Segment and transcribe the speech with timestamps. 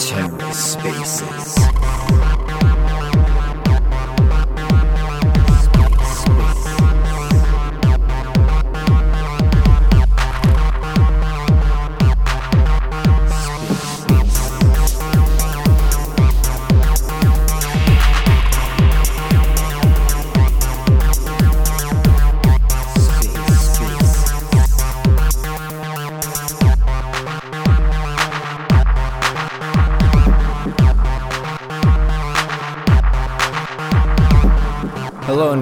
[0.00, 2.29] TerraSpaces.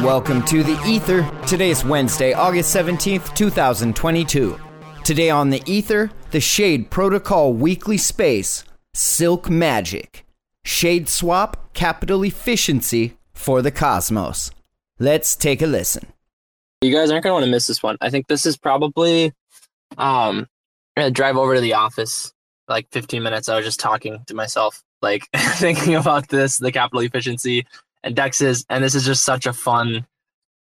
[0.08, 1.30] Welcome to the Ether.
[1.46, 4.58] Today is Wednesday, August 17th, 2022.
[5.04, 10.24] Today on the Ether, the Shade Protocol Weekly Space, Silk Magic,
[10.64, 14.50] Shade Swap, Capital Efficiency for the Cosmos.
[14.98, 16.10] Let's take a listen.
[16.80, 17.98] You guys aren't gonna want to miss this one.
[18.00, 19.34] I think this is probably
[19.98, 20.48] um
[20.96, 22.32] I'm gonna drive over to the office
[22.66, 23.50] like 15 minutes.
[23.50, 27.66] I was just talking to myself, like thinking about this, the capital efficiency
[28.02, 30.06] and dexes, and this is just such a fun,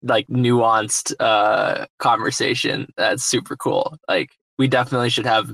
[0.03, 2.93] like nuanced uh conversation.
[2.97, 3.97] That's super cool.
[4.09, 5.51] Like we definitely should have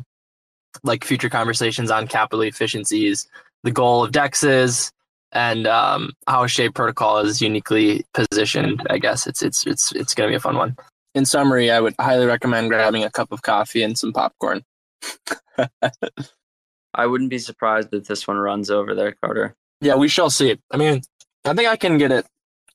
[0.84, 3.28] like future conversations on capital efficiencies,
[3.62, 4.90] the goal of dexes,
[5.32, 8.86] and um, how Shade Protocol is uniquely positioned.
[8.90, 10.76] I guess it's it's it's it's gonna be a fun one.
[11.14, 14.64] In summary, I would highly recommend grabbing a cup of coffee and some popcorn.
[16.94, 19.54] I wouldn't be surprised if this one runs over there, Carter.
[19.80, 20.56] Yeah, we shall see.
[20.70, 21.02] I mean,
[21.44, 22.26] I think I can get it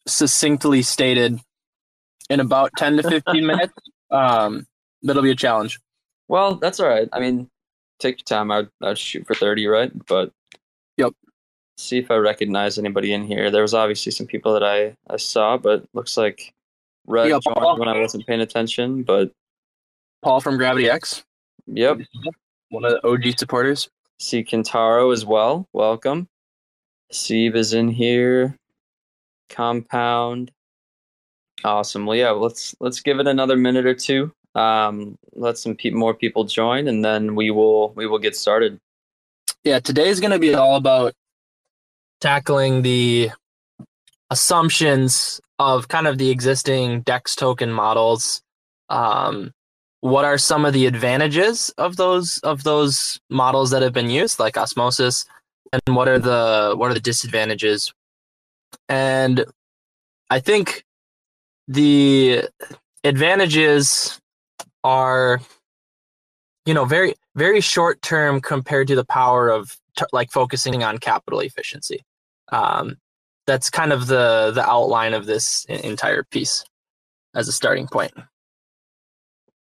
[0.05, 1.39] succinctly stated
[2.29, 3.73] in about ten to fifteen minutes.
[4.11, 4.67] Um,
[5.03, 5.79] that'll be a challenge.
[6.27, 7.07] Well, that's all right.
[7.13, 7.49] I mean,
[7.99, 8.51] take your time.
[8.51, 9.91] I'd, I'd shoot for 30, right?
[10.07, 10.31] But
[10.97, 11.13] Yep.
[11.77, 13.51] See if I recognize anybody in here.
[13.51, 16.53] There was obviously some people that I, I saw, but looks like
[17.05, 17.77] Red Yeah, Paul.
[17.79, 19.03] when I wasn't paying attention.
[19.03, 19.31] But
[20.23, 21.23] Paul from Gravity X,
[21.67, 21.99] yep.
[22.69, 23.89] one of the OG supporters.
[24.19, 25.67] See Kintaro as well.
[25.71, 26.27] Welcome.
[27.11, 28.55] Sieve is in here.
[29.49, 30.51] Compound.
[31.63, 32.05] Awesome.
[32.05, 32.31] Well, yeah.
[32.31, 34.31] Let's let's give it another minute or two.
[34.55, 38.79] Um, let some pe- more people join, and then we will we will get started.
[39.63, 41.13] Yeah, today's going to be all about
[42.21, 43.31] tackling the
[44.29, 48.41] assumptions of kind of the existing DEX token models.
[48.89, 49.51] Um,
[50.01, 54.39] what are some of the advantages of those of those models that have been used,
[54.39, 55.25] like osmosis,
[55.73, 57.93] and what are the what are the disadvantages?
[58.89, 59.45] And
[60.29, 60.83] I think
[61.67, 62.43] the
[63.03, 64.19] advantages
[64.83, 65.39] are
[66.65, 70.97] you know very very short term compared to the power of t- like focusing on
[70.97, 72.03] capital efficiency
[72.51, 72.97] um,
[73.45, 76.63] that's kind of the the outline of this entire piece
[77.33, 78.13] as a starting point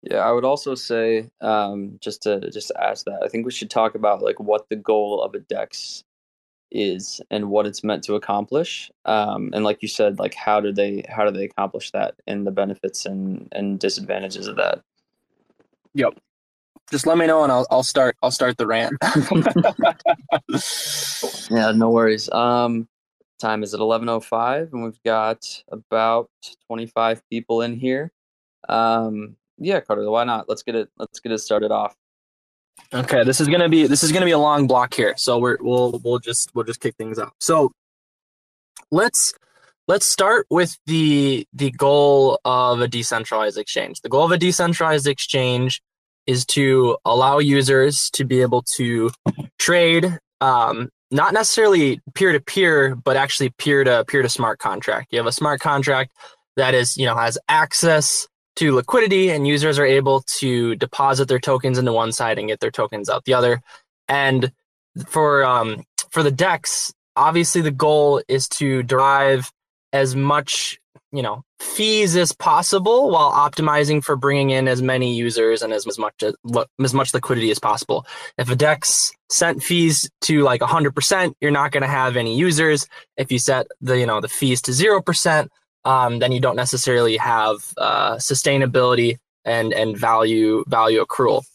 [0.03, 3.51] Yeah, I would also say um, just to just to ask that, I think we
[3.51, 6.03] should talk about like what the goal of a dex
[6.71, 8.91] is and what it's meant to accomplish.
[9.05, 12.45] Um, and like you said, like how do they how do they accomplish that and
[12.45, 14.81] the benefits and and disadvantages of that.
[15.93, 16.19] Yep.
[16.91, 18.93] Just let me know and i'll, I'll start i'll start the rant
[21.49, 22.29] Yeah, no worries.
[22.29, 22.89] Um,
[23.39, 26.29] time is at eleven oh five, and we've got about
[26.67, 28.11] twenty five people in here.
[28.67, 30.49] Um, yeah, Carter, why not?
[30.49, 30.89] Let's get it.
[30.97, 31.95] Let's get it started off.
[32.93, 35.57] okay this is gonna be this is gonna be a long block here so we're
[35.61, 37.71] we'll we'll just we'll just kick things off so
[38.91, 39.33] let's
[39.87, 45.07] let's start with the the goal of a decentralized exchange the goal of a decentralized
[45.07, 45.81] exchange
[46.25, 49.11] is to allow users to be able to
[49.59, 55.07] trade um, not necessarily peer to peer but actually peer to peer to smart contract
[55.11, 56.11] you have a smart contract
[56.55, 61.39] that is you know has access to liquidity and users are able to deposit their
[61.39, 63.61] tokens into one side and get their tokens out the other.
[64.07, 64.51] And
[65.07, 69.51] for um for the dex obviously the goal is to derive
[69.91, 70.79] as much
[71.11, 75.87] you know fees as possible while optimizing for bringing in as many users and as,
[75.87, 76.35] as much as,
[76.83, 78.05] as much liquidity as possible.
[78.37, 82.87] If a dex sent fees to like 100% you're not going to have any users.
[83.17, 85.47] If you set the you know the fees to 0%
[85.85, 91.45] um, then you don't necessarily have uh, sustainability and and value value accrual.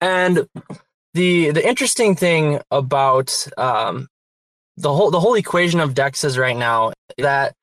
[0.00, 0.48] And
[1.14, 4.08] the the interesting thing about um,
[4.76, 7.54] the whole the whole equation of dexes right now that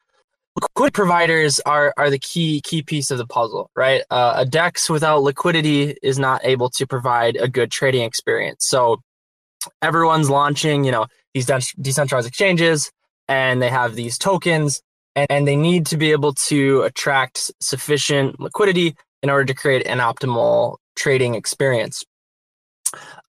[0.55, 4.03] liquidity providers are are the key key piece of the puzzle right?
[4.09, 8.65] Uh, a dex without liquidity is not able to provide a good trading experience.
[8.67, 9.01] So
[9.81, 12.91] everyone's launching you know these de- decentralized exchanges
[13.27, 14.81] and they have these tokens
[15.15, 19.85] and, and they need to be able to attract sufficient liquidity in order to create
[19.87, 22.03] an optimal trading experience.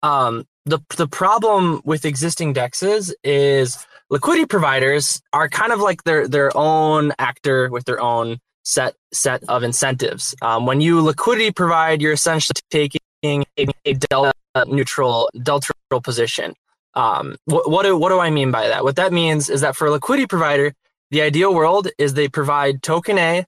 [0.02, 6.28] Um, the the problem with existing dexes is liquidity providers are kind of like their
[6.28, 10.34] their own actor with their own set set of incentives.
[10.42, 14.32] Um, when you liquidity provide, you're essentially taking a, a delta
[14.66, 16.54] neutral delta neutral position.
[16.94, 18.84] Um, what what do, what do I mean by that?
[18.84, 20.74] What that means is that for a liquidity provider,
[21.12, 23.44] the ideal world is they provide token A,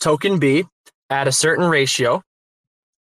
[0.00, 0.66] token B
[1.08, 2.22] at a certain ratio,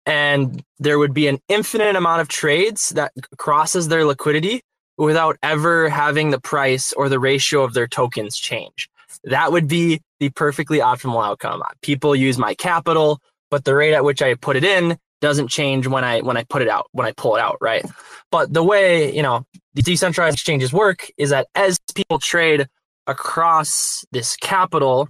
[0.06, 4.62] and there would be an infinite amount of trades that crosses their liquidity
[4.98, 8.89] without ever having the price or the ratio of their tokens change.
[9.25, 11.62] That would be the perfectly optimal outcome.
[11.81, 13.19] People use my capital,
[13.51, 16.45] but the rate at which I put it in doesn't change when I when I
[16.45, 17.86] put it out, when I pull it out, right?
[18.31, 22.68] But the way, you know, the decentralized exchanges work is that as people trade
[23.07, 25.10] across this capital,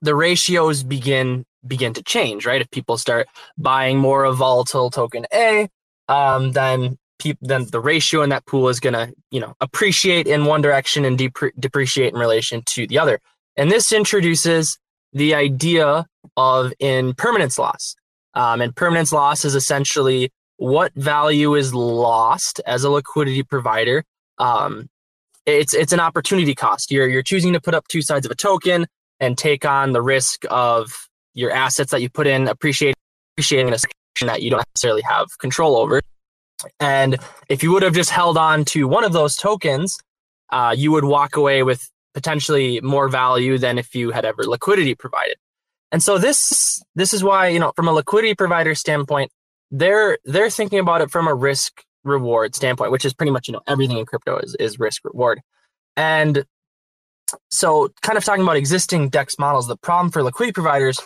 [0.00, 2.60] the ratios begin begin to change, right?
[2.60, 5.68] If people start buying more of volatile token A,
[6.08, 6.98] um, then
[7.40, 11.04] then the ratio in that pool is going to, you know, appreciate in one direction
[11.04, 13.20] and depre- depreciate in relation to the other.
[13.56, 14.78] And this introduces
[15.12, 17.94] the idea of impermanence loss.
[18.34, 24.04] Um, and permanence loss is essentially what value is lost as a liquidity provider.
[24.38, 24.88] Um,
[25.46, 26.90] it's it's an opportunity cost.
[26.90, 28.86] You're you're choosing to put up two sides of a token
[29.20, 32.94] and take on the risk of your assets that you put in appreciating
[33.34, 36.02] appreciating a section that you don't necessarily have control over.
[36.78, 37.18] And
[37.48, 39.98] if you would have just held on to one of those tokens,
[40.50, 44.94] uh, you would walk away with potentially more value than if you had ever liquidity
[44.94, 45.36] provided.
[45.90, 49.30] And so this this is why you know from a liquidity provider standpoint,
[49.70, 53.52] they're they're thinking about it from a risk reward standpoint, which is pretty much you
[53.52, 55.40] know everything in crypto is is risk reward.
[55.96, 56.44] And
[57.50, 60.98] so kind of talking about existing DEX models, the problem for liquidity providers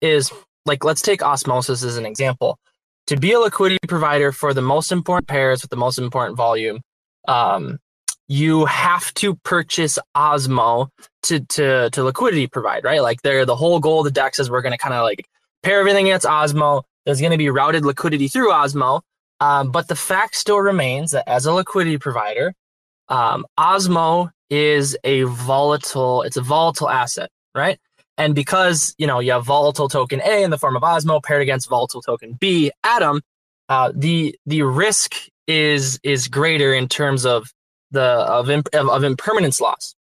[0.00, 0.32] is
[0.64, 2.58] like let's take osmosis as an example
[3.06, 6.80] to be a liquidity provider for the most important pairs with the most important volume,
[7.28, 7.78] um,
[8.28, 10.88] you have to purchase Osmo
[11.22, 13.00] to to to liquidity provide, right?
[13.00, 15.26] Like they're the whole goal of the DEX is we're going to kind of like
[15.62, 16.82] pair everything against Osmo.
[17.04, 19.02] There's going to be routed liquidity through Osmo,
[19.40, 22.54] um, but the fact still remains that as a liquidity provider,
[23.08, 26.22] um, Osmo is a volatile.
[26.22, 27.78] It's a volatile asset, right?
[28.18, 31.42] And because you know you have volatile token A in the form of Osmo paired
[31.42, 33.20] against volatile token B, Atom,
[33.68, 35.14] uh, the the risk
[35.46, 37.52] is is greater in terms of
[37.90, 39.94] the of imp, of impermanence loss.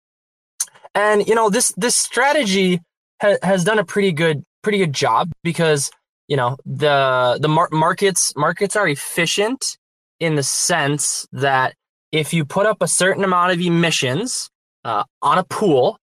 [0.93, 2.81] And you know this this strategy
[3.21, 5.91] ha- has done a pretty good pretty good job because
[6.27, 9.77] you know the the mar- markets markets are efficient
[10.19, 11.75] in the sense that
[12.11, 14.49] if you put up a certain amount of emissions
[14.83, 15.99] uh, on a pool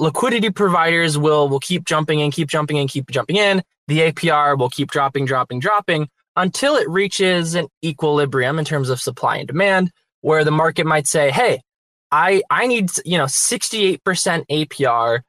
[0.00, 3.62] liquidity providers will will keep jumping in, keep jumping in, keep jumping in.
[3.86, 9.00] The APR will keep dropping, dropping, dropping until it reaches an equilibrium in terms of
[9.00, 9.90] supply and demand,
[10.22, 11.60] where the market might say, "Hey,
[12.10, 14.00] I I need you know 68%
[14.50, 15.20] APR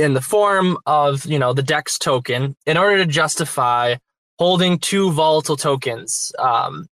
[0.00, 3.96] in the form of you know the DEX token in order to justify
[4.38, 6.86] holding two volatile tokens." Um,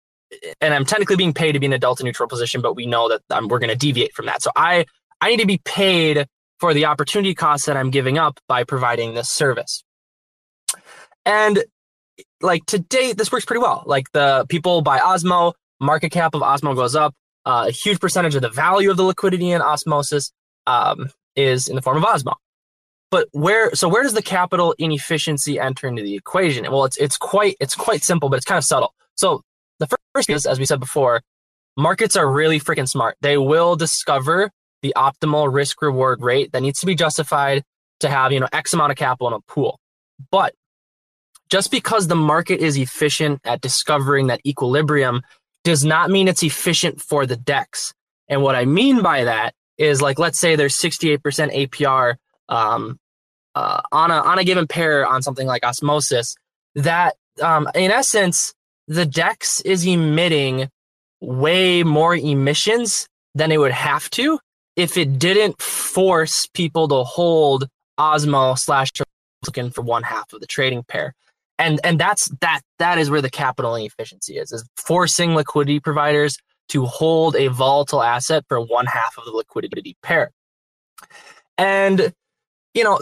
[0.60, 3.08] and I'm technically being paid to be in a delta neutral position, but we know
[3.08, 4.42] that um, we're going to deviate from that.
[4.42, 4.84] So I
[5.20, 6.26] I need to be paid
[6.60, 9.84] for the opportunity cost that I'm giving up by providing this service.
[11.24, 11.64] And
[12.40, 13.82] like to date, this works pretty well.
[13.86, 17.14] Like the people buy Osmo, market cap of Osmo goes up.
[17.44, 20.32] Uh, a huge percentage of the value of the liquidity in osmosis
[20.66, 22.34] um, is in the form of Osmo.
[23.10, 26.70] But where so where does the capital inefficiency enter into the equation?
[26.70, 28.94] Well, it's it's quite it's quite simple, but it's kind of subtle.
[29.14, 29.42] So
[29.78, 31.22] the first is, as we said before,
[31.76, 33.16] markets are really freaking smart.
[33.22, 34.50] They will discover
[34.82, 37.64] the optimal risk reward rate that needs to be justified
[38.00, 39.80] to have, you know, X amount of capital in a pool.
[40.30, 40.54] But
[41.48, 45.22] just because the market is efficient at discovering that equilibrium
[45.64, 47.94] does not mean it's efficient for the DEX.
[48.28, 52.16] And what I mean by that is like, let's say there's 68% APR
[52.48, 52.98] um,
[53.54, 56.34] uh, on, a, on a given pair on something like osmosis,
[56.74, 58.54] that um, in essence,
[58.86, 60.68] the DEX is emitting
[61.20, 64.38] way more emissions than it would have to
[64.76, 68.90] if it didn't force people to hold Osmo slash
[69.44, 71.14] looking for one half of the trading pair.
[71.58, 76.38] And and that's that that is where the capital inefficiency is, is forcing liquidity providers
[76.68, 80.30] to hold a volatile asset for one half of the liquidity pair.
[81.56, 82.12] And
[82.78, 83.00] you know,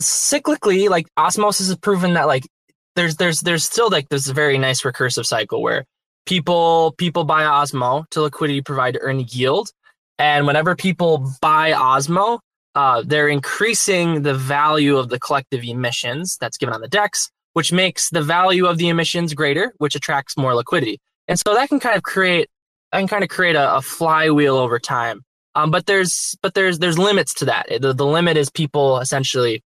[0.00, 2.46] cyclically, like osmosis has proven that like
[2.94, 5.84] there's there's there's still like this very nice recursive cycle where
[6.24, 9.70] people people buy Osmo to liquidity provide to earn yield,
[10.18, 12.38] and whenever people buy Osmo,
[12.76, 17.72] uh, they're increasing the value of the collective emissions that's given on the DEX, which
[17.72, 21.00] makes the value of the emissions greater, which attracts more liquidity.
[21.26, 22.48] And so that can kind of create
[22.92, 25.22] that can kind of create a, a flywheel over time.
[25.58, 27.66] Um, but there's but there's there's limits to that.
[27.80, 29.64] The, the limit is people essentially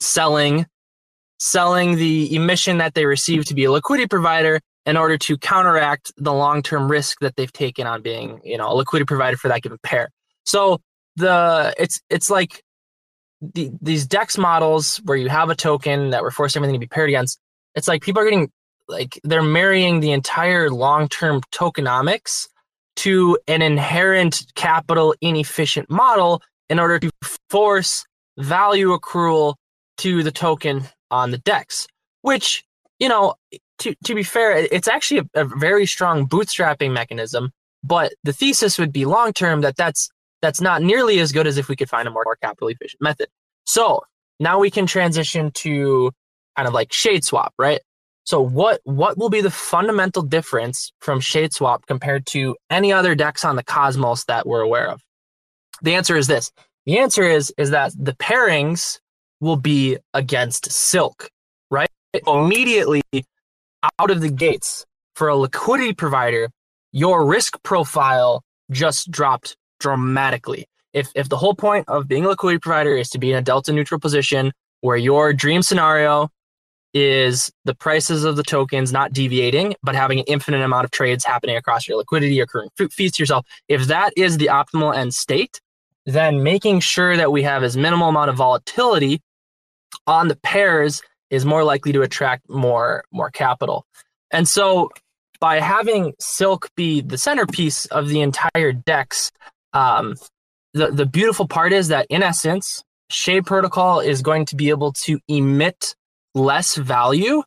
[0.00, 0.66] selling
[1.38, 6.12] selling the emission that they receive to be a liquidity provider in order to counteract
[6.16, 9.62] the long-term risk that they've taken on being, you know, a liquidity provider for that
[9.62, 10.10] given pair.
[10.44, 10.80] So
[11.16, 12.62] the it's it's like
[13.40, 16.86] the, these dex models where you have a token that we're forcing everything to be
[16.86, 17.40] paired against.
[17.74, 18.50] It's like people are getting
[18.88, 22.48] like they're marrying the entire long-term tokenomics
[22.96, 27.10] to an inherent capital inefficient model in order to
[27.50, 28.04] force
[28.38, 29.54] value accrual
[29.98, 31.86] to the token on the dex,
[32.22, 32.64] which,
[32.98, 33.34] you know,
[33.78, 37.50] to, to be fair, it's actually a, a very strong bootstrapping mechanism.
[37.84, 40.10] But the thesis would be long term that that's
[40.42, 43.00] that's not nearly as good as if we could find a more, more capital efficient
[43.00, 43.28] method.
[43.64, 44.02] So
[44.38, 46.12] now we can transition to
[46.56, 47.80] kind of like shade swap, right?
[48.26, 53.14] So what what will be the fundamental difference from shade swap compared to any other
[53.14, 55.00] dex on the Cosmos that we're aware of?
[55.82, 56.50] The answer is this.
[56.86, 58.98] The answer is is that the pairings
[59.40, 61.30] will be against Silk,
[61.70, 61.88] right?
[62.26, 63.02] Immediately
[64.00, 66.50] out of the gates for a liquidity provider,
[66.90, 68.42] your risk profile
[68.72, 70.66] just dropped dramatically.
[70.92, 73.42] If, if the whole point of being a liquidity provider is to be in a
[73.42, 76.30] delta neutral position where your dream scenario
[76.98, 81.26] is the prices of the tokens not deviating, but having an infinite amount of trades
[81.26, 83.44] happening across your liquidity, accruing fees to yourself.
[83.68, 85.60] If that is the optimal end state,
[86.06, 89.20] then making sure that we have as minimal amount of volatility
[90.06, 93.84] on the pairs is more likely to attract more more capital.
[94.30, 94.88] And so
[95.38, 99.32] by having Silk be the centerpiece of the entire DEX,
[99.74, 100.14] um,
[100.72, 104.94] the, the beautiful part is that in essence, Shade Protocol is going to be able
[105.04, 105.94] to emit
[106.36, 107.42] less value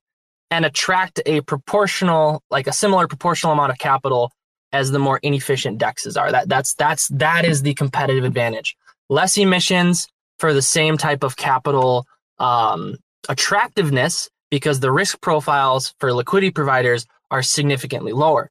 [0.52, 4.32] and attract a proportional, like a similar proportional amount of capital
[4.72, 6.32] as the more inefficient dexes are.
[6.32, 8.76] That that's that's that is the competitive advantage.
[9.10, 10.08] Less emissions
[10.40, 12.06] for the same type of capital
[12.40, 18.50] um, attractiveness because the risk profiles for liquidity providers are significantly lower.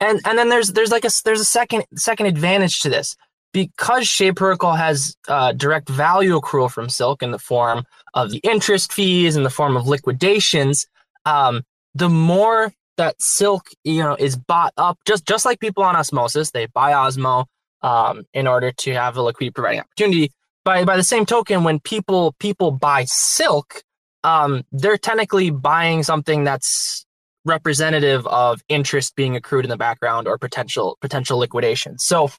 [0.00, 3.16] And and then there's there's like a there's a second second advantage to this
[3.56, 8.36] because Shade Protocol has uh, direct value accrual from Silk in the form of the
[8.40, 10.86] interest fees in the form of liquidations.
[11.24, 11.62] Um,
[11.94, 16.50] the more that Silk you know is bought up, just just like people on Osmosis,
[16.50, 17.46] they buy Osmo
[17.80, 20.32] um, in order to have a liquidity providing opportunity
[20.62, 23.82] by by the same token, when people people buy silk,
[24.22, 27.06] um, they're technically buying something that's
[27.46, 31.98] representative of interest being accrued in the background or potential potential liquidation.
[31.98, 32.30] So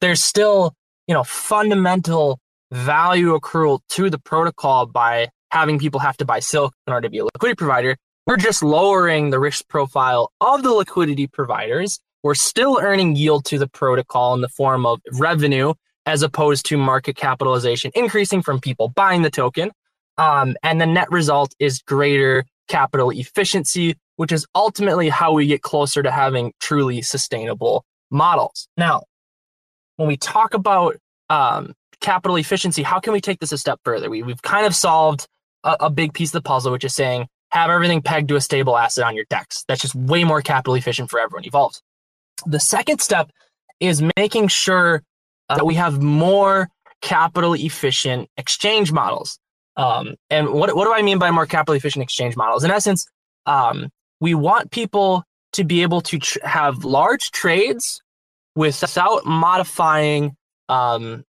[0.00, 0.74] there's still
[1.06, 2.38] you know fundamental
[2.72, 7.10] value accrual to the protocol by having people have to buy silk in order to
[7.10, 7.96] be a liquidity provider.
[8.26, 11.98] We're just lowering the risk profile of the liquidity providers.
[12.22, 15.74] We're still earning yield to the protocol in the form of revenue
[16.06, 19.70] as opposed to market capitalization increasing from people buying the token.
[20.18, 25.62] Um, and the net result is greater capital efficiency, which is ultimately how we get
[25.62, 28.68] closer to having truly sustainable models.
[28.76, 29.04] Now,
[30.00, 30.96] when we talk about
[31.28, 34.08] um, capital efficiency, how can we take this a step further?
[34.08, 35.26] We, we've kind of solved
[35.62, 38.40] a, a big piece of the puzzle, which is saying have everything pegged to a
[38.40, 39.64] stable asset on your DEX.
[39.68, 41.82] That's just way more capital efficient for everyone involved.
[42.46, 43.30] The second step
[43.78, 45.02] is making sure
[45.50, 46.70] uh, we have more
[47.02, 49.38] capital efficient exchange models.
[49.76, 52.64] Um, and what, what do I mean by more capital efficient exchange models?
[52.64, 53.06] In essence,
[53.44, 58.00] um, we want people to be able to tr- have large trades
[58.54, 60.36] without modifying
[60.68, 61.24] um,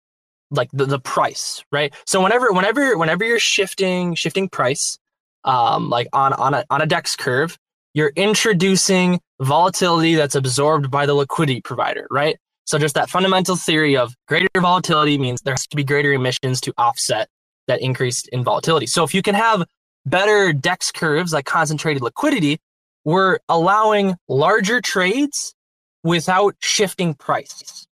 [0.51, 1.95] like the, the price, right?
[2.07, 4.99] So whenever whenever whenever you're shifting shifting price,
[5.45, 7.57] um, like on on a on a DEX curve,
[7.95, 12.37] you're introducing volatility that's absorbed by the liquidity provider, right?
[12.65, 16.61] So just that fundamental theory of greater volatility means there has to be greater emissions
[16.63, 17.29] to offset
[17.67, 18.87] that increase in volatility.
[18.87, 19.65] So if you can have
[20.07, 22.59] better DEX curves like concentrated liquidity,
[23.05, 25.55] we're allowing larger trades
[26.03, 27.87] without shifting price.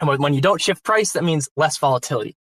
[0.00, 2.36] And when you don't shift price, that means less volatility.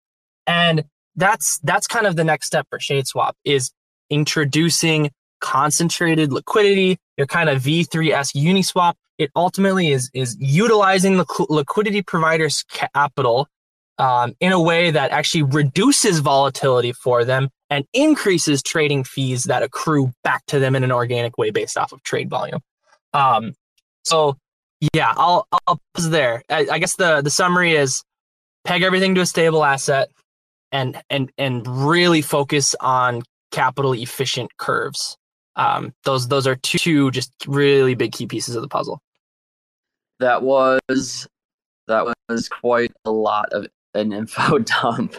[0.46, 0.86] And
[1.16, 3.72] that's that's kind of the next step for Shade Swap is
[4.10, 5.12] introducing
[5.42, 12.63] concentrated liquidity, your kind of V3S Uniswap it ultimately is is utilizing the liquidity provider's
[12.63, 13.48] capital
[13.98, 19.63] um, in a way that actually reduces volatility for them and increases trading fees that
[19.63, 22.60] accrue back to them in an organic way based off of trade volume.
[23.13, 23.54] Um,
[24.04, 24.38] so
[24.93, 26.43] yeah, I'll I'll pause there.
[26.50, 28.03] I, I guess the the summary is
[28.63, 30.10] peg everything to a stable asset
[30.72, 35.17] and and and really focus on capital efficient curves.
[35.55, 39.01] Um, those those are two just really big key pieces of the puzzle.
[40.19, 41.27] That was
[41.88, 45.15] that was quite a lot of an info dump.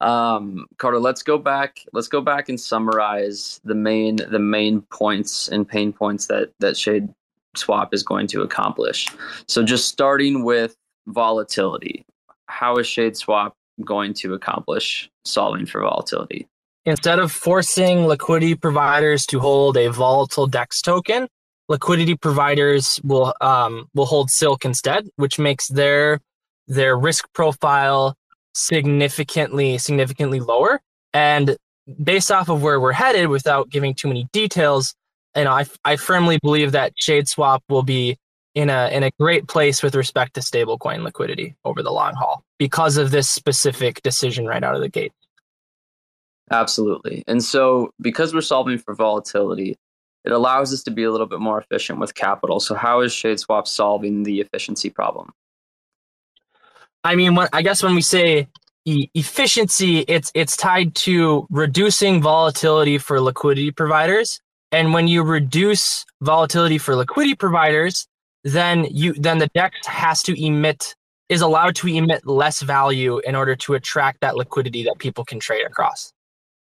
[0.00, 1.80] Um, Carter, let's go back.
[1.92, 6.76] Let's go back and summarize the main the main points and pain points that that
[6.76, 7.08] Shade
[7.56, 9.08] Swap is going to accomplish.
[9.48, 12.04] So, just starting with volatility,
[12.46, 16.46] how is Shade Swap going to accomplish solving for volatility?
[16.86, 21.28] Instead of forcing liquidity providers to hold a volatile DEX token,
[21.68, 26.20] liquidity providers will um, will hold Silk instead, which makes their
[26.66, 28.16] their risk profile
[28.54, 30.80] significantly significantly lower.
[31.12, 31.56] And
[32.02, 34.94] based off of where we're headed, without giving too many details,
[35.36, 38.16] you know, I, I firmly believe that Shade Swap will be
[38.54, 42.44] in a in a great place with respect to stablecoin liquidity over the long haul
[42.58, 45.12] because of this specific decision right out of the gate.
[46.50, 47.24] Absolutely.
[47.26, 49.76] And so because we're solving for volatility,
[50.24, 52.60] it allows us to be a little bit more efficient with capital.
[52.60, 55.32] So how is ShadeSwap solving the efficiency problem?
[57.02, 58.48] I mean, when, I guess when we say
[58.84, 64.40] e- efficiency, it's it's tied to reducing volatility for liquidity providers.
[64.74, 68.08] And when you reduce volatility for liquidity providers,
[68.42, 70.96] then you then the DEX has to emit
[71.28, 75.38] is allowed to emit less value in order to attract that liquidity that people can
[75.38, 76.12] trade across.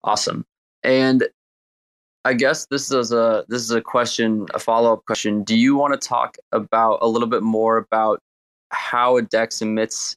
[0.04, 0.44] Awesome.
[0.84, 1.26] And
[2.24, 5.42] I guess this is a this is a question, a follow up question.
[5.42, 8.20] Do you want to talk about a little bit more about
[8.70, 10.16] how a DEX emits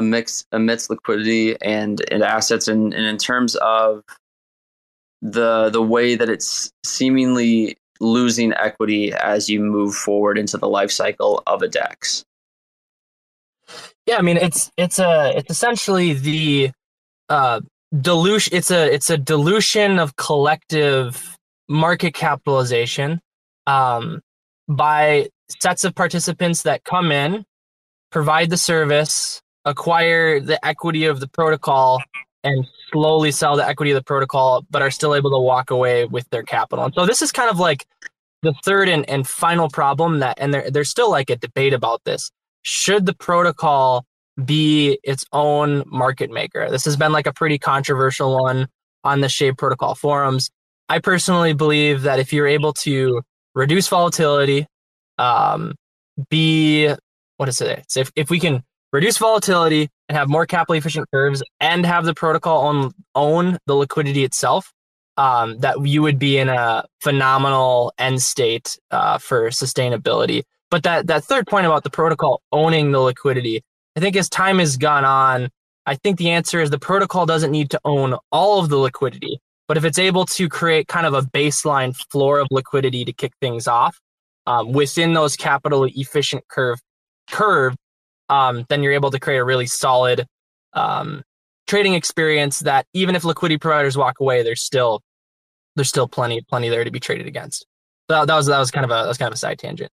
[0.00, 4.02] mix emits liquidity and, and assets, and, and in terms of
[5.22, 10.90] the the way that it's seemingly losing equity as you move forward into the life
[10.90, 12.24] cycle of a DEX?
[14.06, 16.70] Yeah, I mean it's it's a it's essentially the
[17.28, 17.60] uh,
[17.98, 18.56] dilution.
[18.56, 21.36] It's a it's a dilution of collective
[21.68, 23.20] market capitalization
[23.66, 24.20] um,
[24.68, 25.28] by
[25.60, 27.44] sets of participants that come in,
[28.10, 32.02] provide the service, acquire the equity of the protocol,
[32.42, 36.06] and slowly sell the equity of the protocol, but are still able to walk away
[36.06, 36.84] with their capital.
[36.86, 37.86] And so this is kind of like
[38.42, 42.02] the third and, and final problem that, and there, there's still like a debate about
[42.04, 42.30] this.
[42.62, 44.04] Should the protocol
[44.44, 46.70] be its own market maker?
[46.70, 48.68] This has been like a pretty controversial one
[49.04, 50.50] on the Shade Protocol forums.
[50.88, 53.22] I personally believe that if you're able to
[53.54, 54.66] reduce volatility,
[55.18, 55.74] um,
[56.28, 56.92] be
[57.36, 57.84] what is it?
[57.88, 62.04] So if, if we can reduce volatility and have more capital efficient curves and have
[62.04, 64.72] the protocol own own the liquidity itself,
[65.16, 70.42] um, that you would be in a phenomenal end state uh, for sustainability.
[70.68, 73.62] But that that third point about the protocol owning the liquidity,
[73.96, 75.48] I think as time has gone on,
[75.86, 79.38] I think the answer is the protocol doesn't need to own all of the liquidity,
[79.68, 83.32] but if it's able to create kind of a baseline floor of liquidity to kick
[83.40, 83.96] things off
[84.48, 86.80] um, within those capital efficient curve
[87.30, 87.76] curve
[88.30, 90.26] um, then you're able to create a really solid
[90.72, 91.22] um,
[91.66, 95.02] trading experience that even if liquidity providers walk away, there's still
[95.76, 97.66] there's still plenty plenty there to be traded against.
[98.10, 99.90] So that was that was kind of a that was kind of a side tangent.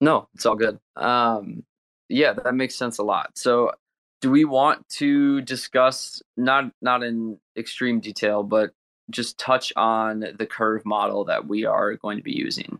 [0.00, 0.78] No, it's all good.
[0.96, 1.64] Um,
[2.08, 3.30] yeah, that makes sense a lot.
[3.36, 3.72] So,
[4.20, 8.72] do we want to discuss not not in extreme detail, but
[9.10, 12.78] just touch on the curve model that we are going to be using?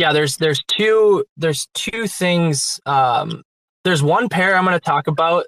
[0.00, 3.42] Yeah there's there's two there's two things um
[3.84, 5.44] there's one pair i'm going to talk about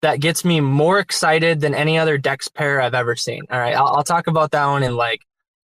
[0.00, 3.42] that gets me more excited than any other dex pair i've ever seen.
[3.50, 5.20] All right I'll, I'll talk about that one in like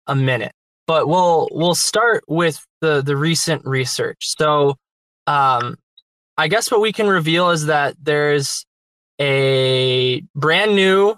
[0.06, 0.52] a minute.
[0.86, 4.18] But we'll we'll start with the the recent research.
[4.20, 4.76] So
[5.26, 5.76] um
[6.36, 8.66] i guess what we can reveal is that there's
[9.18, 11.16] a brand new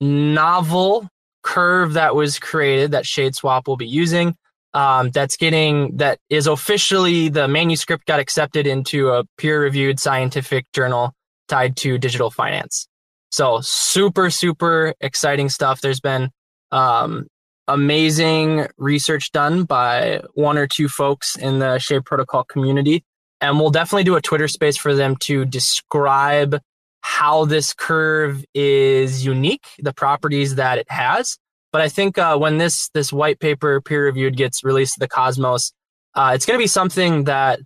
[0.00, 1.08] novel
[1.42, 4.36] curve that was created that shade swap will be using
[4.74, 11.12] um, that's getting that is officially the manuscript got accepted into a peer-reviewed scientific journal
[11.48, 12.88] tied to digital finance.
[13.30, 15.80] So super super exciting stuff.
[15.80, 16.30] There's been
[16.70, 17.26] um,
[17.68, 23.04] amazing research done by one or two folks in the Shade Protocol community,
[23.40, 26.58] and we'll definitely do a Twitter space for them to describe
[27.02, 31.36] how this curve is unique, the properties that it has,
[31.72, 35.08] but I think uh, when this this white paper peer reviewed gets released to the
[35.08, 35.72] cosmos,
[36.14, 37.60] uh, it's going to be something that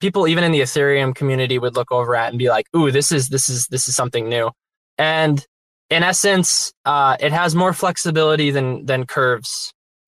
[0.00, 3.12] people even in the Ethereum community would look over at and be like, "Ooh, this
[3.12, 4.50] is this is this is something new."
[4.98, 5.44] And
[5.90, 9.72] in essence, uh, it has more flexibility than than Curve's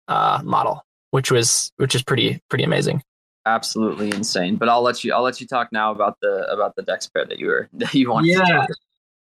[0.09, 3.03] uh, model, which was which is pretty pretty amazing.
[3.47, 4.57] Absolutely insane.
[4.57, 7.25] But I'll let you I'll let you talk now about the about the Dex pair
[7.25, 8.27] that you were that you want.
[8.27, 8.67] Yeah.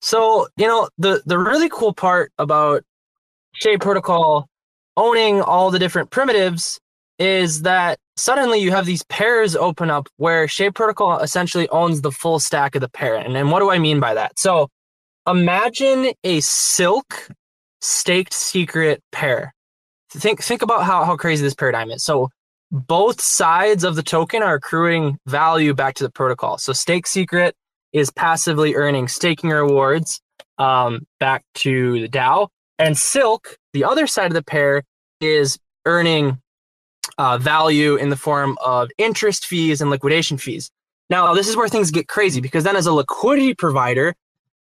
[0.02, 2.84] So you know the the really cool part about
[3.56, 4.48] Shade Protocol
[4.98, 6.80] owning all the different primitives
[7.20, 12.12] is that suddenly you have these pairs open up where Shade Protocol essentially owns the
[12.12, 13.16] full stack of the pair.
[13.16, 14.38] And, and what do I mean by that?
[14.38, 14.70] So
[15.28, 17.30] imagine a silk
[17.82, 19.54] staked secret pair.
[20.10, 22.04] Think think about how, how crazy this paradigm is.
[22.04, 22.30] So
[22.72, 26.58] both sides of the token are accruing value back to the protocol.
[26.58, 27.56] So stake secret
[27.94, 30.20] is passively earning staking rewards
[30.58, 32.50] um, back to the DAO.
[32.78, 34.84] And Silk, the other side of the pair,
[35.22, 36.42] is earning
[37.18, 40.70] uh, value in the form of interest fees and liquidation fees.
[41.10, 44.16] Now, this is where things get crazy because then, as a liquidity provider,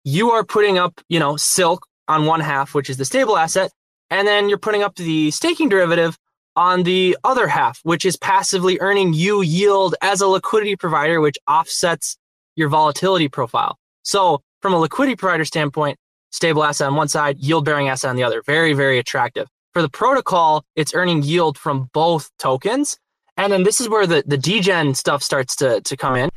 [0.04, 3.72] you are putting up, you know, Silk on one half, which is the stable asset,
[4.10, 6.18] and then you're putting up the staking derivative
[6.56, 11.38] on the other half, which is passively earning you yield as a liquidity provider, which
[11.48, 12.18] offsets
[12.56, 13.78] your volatility profile.
[14.04, 15.98] So, from a liquidity provider standpoint,
[16.34, 18.42] stable asset on one side, yield bearing asset on the other.
[18.42, 19.48] Very, very attractive.
[19.72, 22.98] For the protocol, it's earning yield from both tokens.
[23.38, 26.30] And then this is where the, the degen stuff starts to, to come in.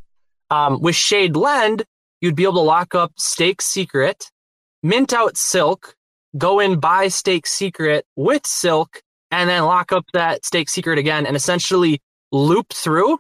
[0.50, 1.84] Um, with Shade Lend,
[2.20, 4.30] you'd be able to lock up Stake Secret,
[4.82, 5.94] mint out Silk,
[6.38, 11.26] go in buy Stake Secret with Silk, and then lock up that Stake Secret again
[11.26, 12.00] and essentially
[12.32, 13.18] loop through,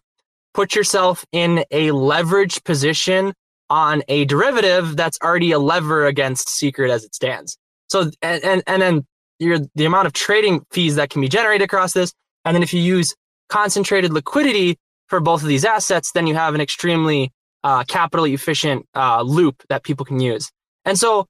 [0.54, 3.32] put yourself in a leveraged position
[3.68, 7.56] on a derivative that's already a lever against Secret as it stands.
[7.88, 9.06] So, and, and, and then
[9.38, 12.12] your the amount of trading fees that can be generated across this.
[12.44, 13.14] And then if you use
[13.48, 14.76] concentrated liquidity
[15.08, 17.32] for both of these assets, then you have an extremely
[17.64, 20.50] uh, capital efficient uh, loop that people can use.
[20.84, 21.26] And so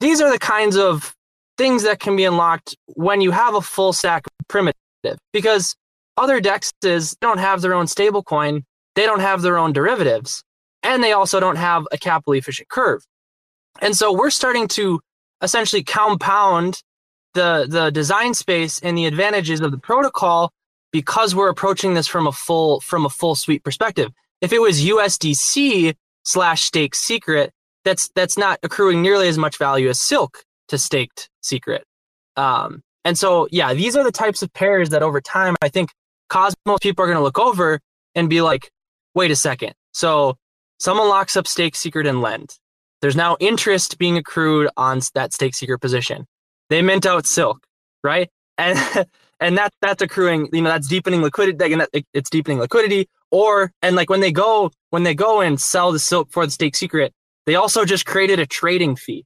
[0.00, 1.14] these are the kinds of
[1.58, 4.74] things that can be unlocked when you have a full stack primitive
[5.32, 5.74] because
[6.16, 10.42] other dexes don't have their own stablecoin, they don't have their own derivatives,
[10.82, 13.04] and they also don't have a capital efficient curve.
[13.80, 15.00] And so we're starting to
[15.42, 16.82] essentially compound
[17.34, 20.52] the the design space and the advantages of the protocol
[20.92, 24.10] because we're approaching this from a full from a full suite perspective.
[24.40, 27.52] If it was USDC slash stake secret,
[27.84, 31.84] that's that's not accruing nearly as much value as Silk to staked secret.
[32.36, 35.90] Um, and so yeah, these are the types of pairs that over time I think
[36.28, 37.80] Cosmos people are going to look over
[38.14, 38.70] and be like,
[39.14, 39.74] wait a second.
[39.92, 40.36] So
[40.82, 42.58] someone locks up stake secret and lend.
[43.00, 46.26] There's now interest being accrued on that stake secret position.
[46.70, 47.64] They mint out silk,
[48.02, 48.28] right?
[48.58, 49.06] And
[49.40, 52.02] and that's that's accruing, you know, that's deepening liquidity.
[52.12, 53.08] It's deepening liquidity.
[53.30, 56.52] Or and like when they go when they go and sell the silk for the
[56.52, 57.12] stake secret,
[57.46, 59.24] they also just created a trading fee,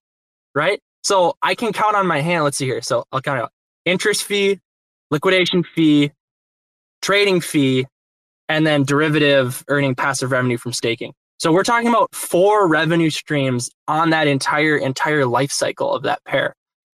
[0.55, 0.81] right?
[1.03, 2.45] So I can count on my hand.
[2.45, 2.83] Let's see here.
[2.83, 3.53] So I'll count out
[3.85, 4.61] interest fee,
[5.11, 6.13] liquidation fee,
[7.01, 7.87] trading fee,
[8.49, 11.13] and then derivative earning passive revenue from staking.
[11.39, 16.25] So we're talking about four revenue streams on that entire entire life cycle of that
[16.25, 16.55] pair.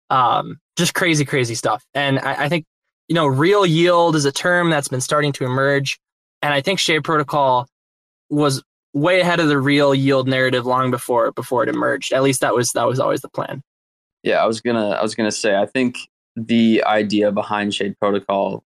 [0.10, 1.84] Um, just crazy, crazy stuff.
[1.94, 2.66] And I, I think,
[3.08, 5.98] you know, real yield is a term that's been starting to emerge.
[6.42, 7.68] And I think Shade Protocol
[8.30, 12.14] was way ahead of the real yield narrative long before before it emerged.
[12.14, 13.62] At least that was that was always the plan.
[14.24, 15.98] Yeah, I was gonna I was gonna say I think
[16.36, 18.64] the idea behind Shade Protocol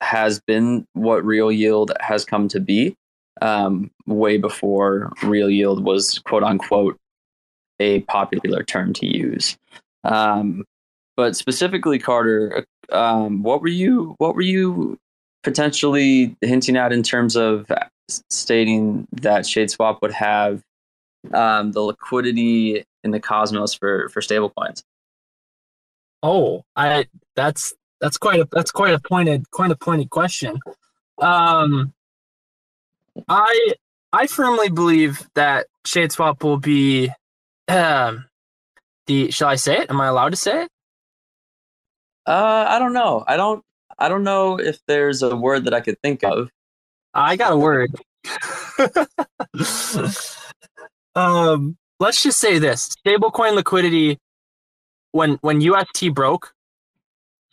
[0.00, 2.96] has been what real yield has come to be
[3.40, 6.96] um, way before real yield was quote unquote
[7.78, 9.56] a popular term to use.
[10.04, 10.64] Um,
[11.16, 14.98] but specifically, Carter, um, what were you what were you
[15.42, 17.70] potentially hinting at in terms of
[18.08, 20.62] stating that ShadeSwap would have
[21.32, 24.82] um, the liquidity in the Cosmos for for stablecoins?
[26.22, 30.58] Oh, I that's that's quite a that's quite a pointed quite a pointed question.
[31.18, 31.92] Um,
[33.28, 33.74] I
[34.12, 37.10] I firmly believe that ShadeSwap will be
[37.68, 38.26] um,
[39.06, 39.90] the shall I say it?
[39.90, 40.68] Am I allowed to say it?
[42.26, 43.24] Uh, I don't know.
[43.26, 43.62] I don't.
[43.98, 46.48] I don't know if there's a word that I could think of.
[47.12, 47.94] I got a word.
[51.14, 54.18] um, let's just say this: stablecoin liquidity.
[55.12, 56.52] When when UST broke,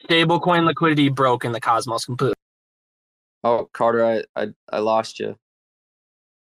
[0.03, 2.35] stablecoin liquidity broke in the Cosmos completely.
[3.43, 5.35] Oh, Carter, I, I I lost you.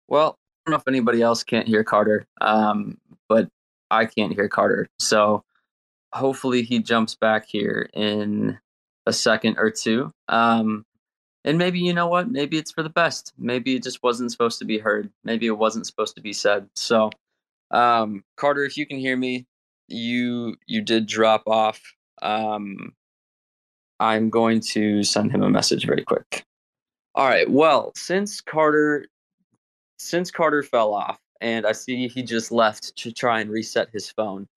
[0.07, 3.49] Well, I don't know if anybody else can't hear Carter, um, but
[3.91, 4.87] I can't hear Carter.
[4.99, 5.43] So
[6.13, 8.57] hopefully he jumps back here in
[9.05, 10.11] a second or two.
[10.27, 10.85] Um,
[11.45, 12.29] and maybe you know what?
[12.29, 13.33] Maybe it's for the best.
[13.37, 15.09] Maybe it just wasn't supposed to be heard.
[15.23, 16.67] Maybe it wasn't supposed to be said.
[16.75, 17.09] So,
[17.71, 19.45] um, Carter, if you can hear me,
[19.87, 21.81] you you did drop off.
[22.21, 22.93] Um,
[23.99, 26.43] I'm going to send him a message very quick.
[27.15, 27.49] All right.
[27.49, 29.07] Well, since Carter
[29.97, 34.09] since Carter fell off, and I see he just left to try and reset his
[34.09, 34.47] phone.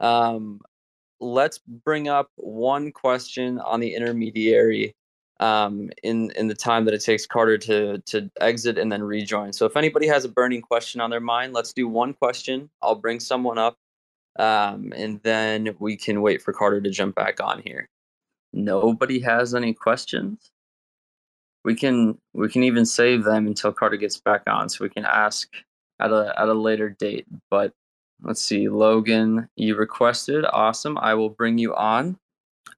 [0.00, 0.60] Um,
[1.20, 4.94] let's bring up one question on the intermediary
[5.40, 9.52] um, in in the time that it takes Carter to to exit and then rejoin.
[9.52, 12.70] So if anybody has a burning question on their mind, let's do one question.
[12.80, 13.76] I'll bring someone up,
[14.38, 17.88] um, and then we can wait for Carter to jump back on here.
[18.52, 20.50] Nobody has any questions.
[21.64, 25.04] We can we can even save them until Carter gets back on, so we can
[25.04, 25.48] ask
[26.00, 27.26] at a at a later date.
[27.50, 27.72] But
[28.22, 30.44] let's see, Logan, you requested.
[30.52, 30.98] Awesome.
[30.98, 32.18] I will bring you on.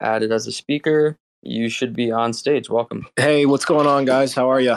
[0.01, 2.69] Added as a speaker you should be on stage.
[2.71, 3.07] Welcome.
[3.17, 4.35] Hey, what's going on, guys?
[4.35, 4.77] How are you?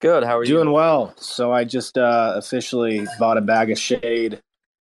[0.00, 0.24] Good.
[0.24, 0.54] How are you?
[0.54, 1.14] Doing well.
[1.16, 4.40] So I just uh, officially bought a bag of shade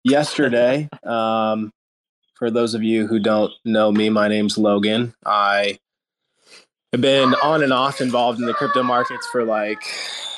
[0.05, 0.89] yesterday.
[1.03, 1.73] um,
[2.37, 5.13] for those of you who don't know me, my name's Logan.
[5.27, 5.79] I
[7.01, 9.83] been on and off involved in the crypto markets for like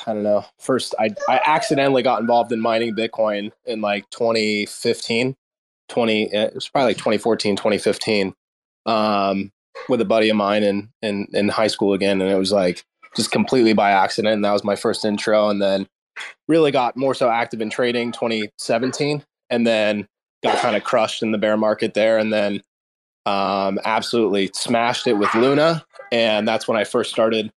[0.07, 0.45] I don't know.
[0.59, 5.35] First, I I accidentally got involved in mining Bitcoin in like 2015,
[5.89, 6.23] 20.
[6.33, 8.33] It was probably like 2014, 2015.
[8.85, 9.51] Um,
[9.89, 12.83] with a buddy of mine in, in in high school again, and it was like
[13.15, 14.35] just completely by accident.
[14.35, 15.87] And that was my first intro, and then
[16.47, 20.07] really got more so active in trading 2017, and then
[20.43, 22.61] got kind of crushed in the bear market there, and then
[23.25, 27.51] um, absolutely smashed it with Luna, and that's when I first started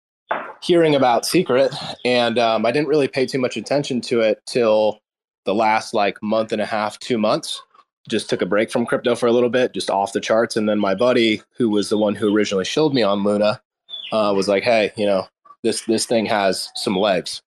[0.63, 5.01] hearing about Secret, and um, I didn't really pay too much attention to it till
[5.45, 7.63] the last like month and a half, two months
[8.09, 10.57] just took a break from crypto for a little bit, just off the charts.
[10.57, 13.61] And then my buddy, who was the one who originally showed me on Luna,
[14.13, 15.27] uh, was like, "Hey, you know,
[15.63, 17.43] this this thing has some legs."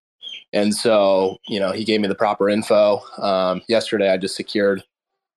[0.52, 3.02] And so, you know, he gave me the proper info.
[3.20, 4.84] Um, yesterday, I just secured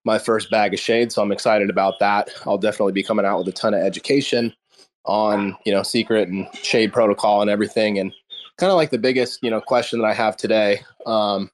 [0.04, 2.30] my first bag of shade, so I'm excited about that.
[2.46, 4.54] I'll definitely be coming out with a ton of education
[5.04, 7.98] on, you know, secret and shade protocol and everything.
[7.98, 8.12] And
[8.58, 10.82] kind of like the biggest, you know, question that I have today.
[11.06, 11.50] Um,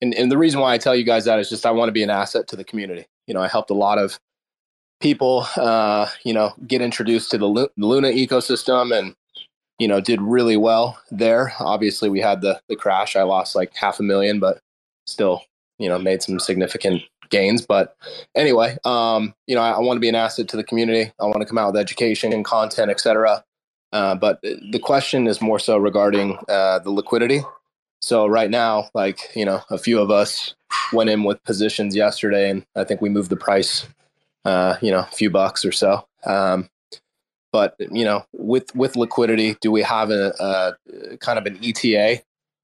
[0.00, 1.92] and, and the reason why I tell you guys that is just I want to
[1.92, 3.06] be an asset to the community.
[3.26, 4.18] You know, I helped a lot of
[5.00, 9.14] people, uh, you know, get introduced to the Luna ecosystem and,
[9.78, 11.52] you know, did really well there.
[11.60, 13.14] Obviously, we had the the crash.
[13.14, 14.60] I lost like half a million, but
[15.06, 15.42] still,
[15.78, 17.66] you know, made some significant gains.
[17.66, 17.96] But
[18.34, 21.12] anyway, um, you know, I, I want to be an asset to the community.
[21.20, 23.44] I want to come out with education and content, etc.
[23.92, 27.42] Uh, but the question is more so regarding uh, the liquidity
[28.00, 30.54] so right now, like you know, a few of us
[30.92, 33.86] went in with positions yesterday, and I think we moved the price,
[34.44, 36.06] uh, you know, a few bucks or so.
[36.24, 36.68] Um,
[37.52, 42.22] but you know, with with liquidity, do we have a, a kind of an ETA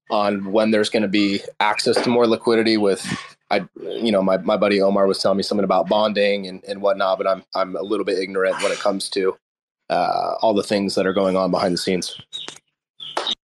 [0.09, 2.77] on when there's going to be access to more liquidity?
[2.77, 3.05] With
[3.55, 6.81] I, you know, my, my buddy Omar was telling me something about bonding and, and
[6.81, 9.37] whatnot, but I'm I'm a little bit ignorant when it comes to
[9.89, 12.19] uh, all the things that are going on behind the scenes.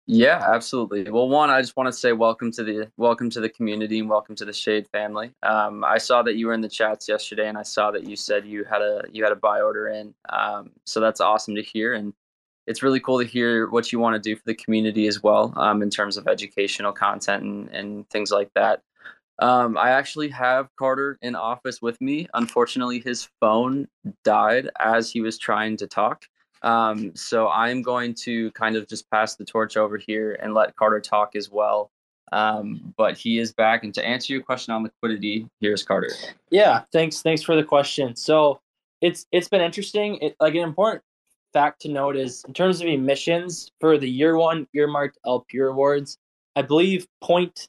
[0.07, 1.09] Yeah, absolutely.
[1.09, 4.09] Well, one, I just want to say welcome to the welcome to the community and
[4.09, 5.31] welcome to the Shade family.
[5.43, 8.15] Um, I saw that you were in the chats yesterday, and I saw that you
[8.15, 10.13] said you had a you had a buy order in.
[10.29, 12.13] Um, so that's awesome to hear, and
[12.65, 15.53] it's really cool to hear what you want to do for the community as well,
[15.55, 18.81] um, in terms of educational content and and things like that.
[19.41, 22.27] Um, I actually have Carter in office with me.
[22.35, 23.87] Unfortunately, his phone
[24.23, 26.25] died as he was trying to talk.
[26.61, 30.75] Um, so I'm going to kind of just pass the torch over here and let
[30.75, 31.89] Carter talk as well.
[32.31, 33.83] Um, but he is back.
[33.83, 36.11] And to answer your question on liquidity, here's Carter.
[36.51, 37.23] Yeah, thanks.
[37.23, 38.15] Thanks for the question.
[38.15, 38.61] So
[39.01, 40.17] it's it's been interesting.
[40.21, 41.03] It, like an important
[41.51, 46.17] fact to note is in terms of emissions for the year one earmarked LP rewards,
[46.55, 47.67] I believe point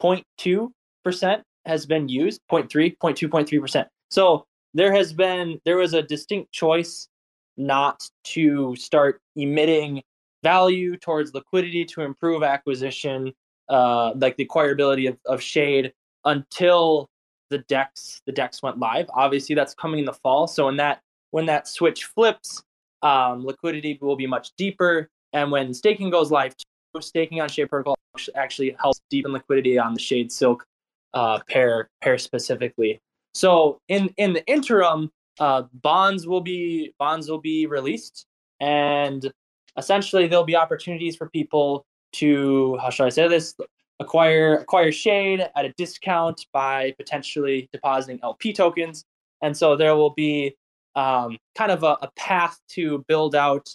[0.00, 0.72] point two
[1.04, 2.40] percent has been used.
[2.50, 2.64] 0.
[2.64, 3.88] 0.3, 0.2, 0.3 percent.
[4.10, 7.08] So there has been there was a distinct choice
[7.56, 10.02] not to start emitting
[10.42, 13.32] value towards liquidity to improve acquisition,
[13.68, 15.92] uh, like the acquirability of, of Shade
[16.24, 17.08] until
[17.50, 19.06] the DEX the DEX went live.
[19.14, 20.46] Obviously, that's coming in the fall.
[20.46, 22.62] So when that when that switch flips,
[23.02, 25.08] um, liquidity will be much deeper.
[25.32, 27.96] And when staking goes live, too, staking on Shade Protocol
[28.36, 30.64] actually helps deepen liquidity on the Shade Silk
[31.14, 33.00] uh, pair pair specifically.
[33.32, 38.26] So in in the interim, uh, bonds will be bonds will be released,
[38.60, 39.32] and
[39.78, 43.54] essentially there'll be opportunities for people to how should I say this
[44.00, 49.04] acquire acquire shade at a discount by potentially depositing LP tokens,
[49.42, 50.56] and so there will be
[50.96, 53.68] um, kind of a, a, path to build out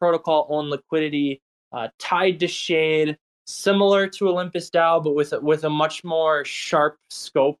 [0.00, 1.40] protocol owned liquidity
[1.72, 3.16] uh, tied to shade,
[3.46, 7.58] similar to Olympus DAO, but with with a much more sharp scope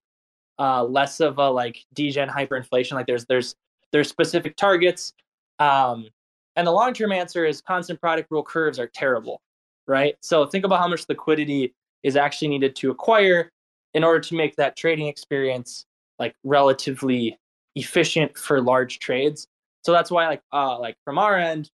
[0.58, 2.92] uh, less of a like degen hyperinflation.
[2.92, 3.54] Like there's there's
[3.92, 5.14] there's specific targets.
[5.58, 6.08] Um,
[6.56, 9.40] and the long term answer is constant product rule curves are terrible,
[9.86, 10.16] right?
[10.20, 13.50] So think about how much liquidity is actually needed to acquire
[13.94, 15.86] in order to make that trading experience
[16.18, 17.38] like relatively
[17.74, 19.48] efficient for large trades.
[19.84, 21.70] So that's why like uh like from our end,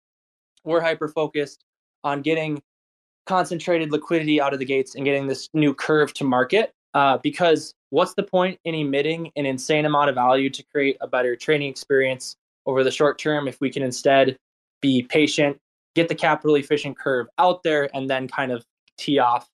[0.64, 1.64] we're hyper focused
[2.04, 2.62] on getting
[3.26, 6.72] concentrated liquidity out of the gates and getting this new curve to market.
[6.94, 11.06] Uh, because what's the point in emitting an insane amount of value to create a
[11.06, 14.36] better trading experience over the short term if we can instead
[14.80, 15.58] be patient,
[15.94, 18.64] get the capital efficient curve out there, and then kind of
[18.96, 19.48] tee off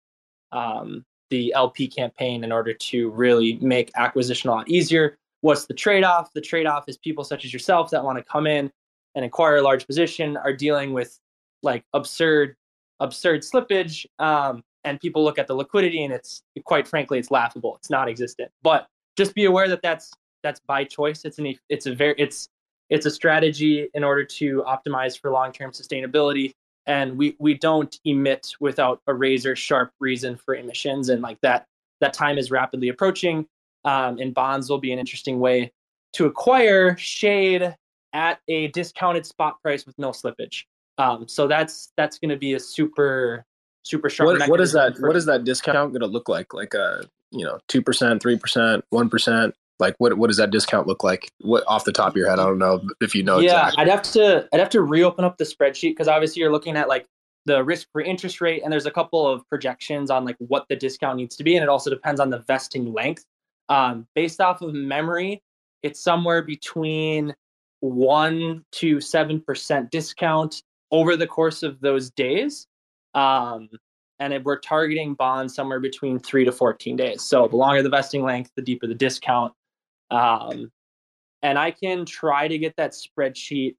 [0.53, 5.17] um, the LP campaign in order to really make acquisition a lot easier.
[5.41, 6.33] What's the trade off?
[6.35, 8.71] The trade off is people such as yourself that want to come in
[9.15, 11.19] and acquire a large position are dealing with
[11.63, 12.57] like absurd,
[13.01, 14.07] absurd slippage.
[14.19, 17.77] Um, and people look at the liquidity and it's quite frankly, it's laughable.
[17.77, 18.51] It's not existent.
[18.63, 20.11] But just be aware that that's
[20.43, 21.25] that's by choice.
[21.25, 22.49] It's an it's a very it's
[22.91, 26.53] it's a strategy in order to optimize for long-term sustainability
[26.87, 31.67] and we we don't emit without a razor sharp reason for emissions and like that
[32.01, 33.47] that time is rapidly approaching
[33.85, 35.73] um, and bonds will be an interesting way
[36.13, 37.75] to acquire shade
[38.13, 40.65] at a discounted spot price with no slippage
[40.99, 43.45] um, so that's that's going to be a super
[43.85, 46.55] super sharp what, what is that for- what is that discount going to look like?
[46.55, 51.31] Like a you know 2% 3% 1% like what what does that discount look like?
[51.41, 53.83] What off the top of your head i don't know if you know yeah exactly.
[53.83, 56.89] I'd have to i'd have to reopen up the spreadsheet because obviously you're looking at
[56.89, 57.07] like
[57.47, 60.77] the risk free interest rate and there's a couple of projections on like what the
[60.77, 63.25] discount needs to be and it also depends on the vesting length.
[63.69, 65.43] Um, based off of memory
[65.83, 67.35] it's somewhere between
[67.81, 72.67] 1 to 7% discount over the course of those days
[73.15, 73.69] um,
[74.21, 77.89] and if we're targeting bonds somewhere between 3 to 14 days so the longer the
[77.89, 79.53] vesting length the deeper the discount
[80.11, 80.71] um,
[81.43, 83.77] and I can try to get that spreadsheet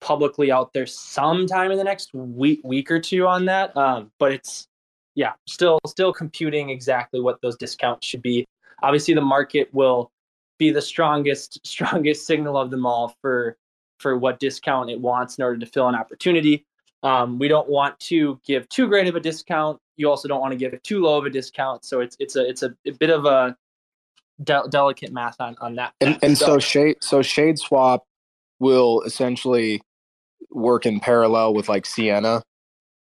[0.00, 3.76] publicly out there sometime in the next week week or two on that.
[3.76, 4.68] Um, but it's
[5.14, 8.46] yeah, still still computing exactly what those discounts should be.
[8.82, 10.10] Obviously, the market will
[10.58, 13.56] be the strongest strongest signal of them all for
[14.00, 16.64] for what discount it wants in order to fill an opportunity.
[17.02, 19.78] Um, we don't want to give too great of a discount.
[19.96, 21.84] You also don't want to give it too low of a discount.
[21.84, 23.56] So it's it's a it's a, a bit of a
[24.42, 25.92] de- delicate math on on that.
[26.00, 28.04] and, and so shade so shade swap
[28.58, 29.80] will essentially
[30.50, 32.42] work in parallel with like sienna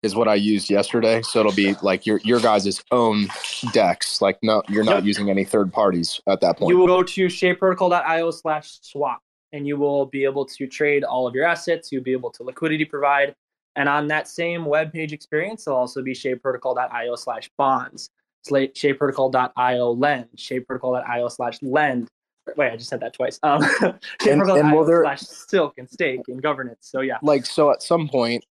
[0.04, 3.28] is what i used yesterday so it'll be like your your guys' own
[3.74, 5.04] dex like no you're not Yep.
[5.06, 9.21] using any third parties at that point you will go to shadeprotocol.io slash swap
[9.56, 12.44] and you will be able to trade all of your assets you'll be able to
[12.44, 13.34] liquidity provide.
[13.78, 18.10] And on that same web page experience there'll also be shadeprotocol.io slash bonds
[18.48, 22.10] Sla- shadeprotocol.io lend shadeprotocol.io slash lend.
[22.58, 23.39] Wait i just said that twice.
[23.44, 23.63] Um
[24.30, 26.80] and will there- slash silk and stake and governance.
[26.82, 27.18] So yeah.
[27.24, 28.46] Like so at some point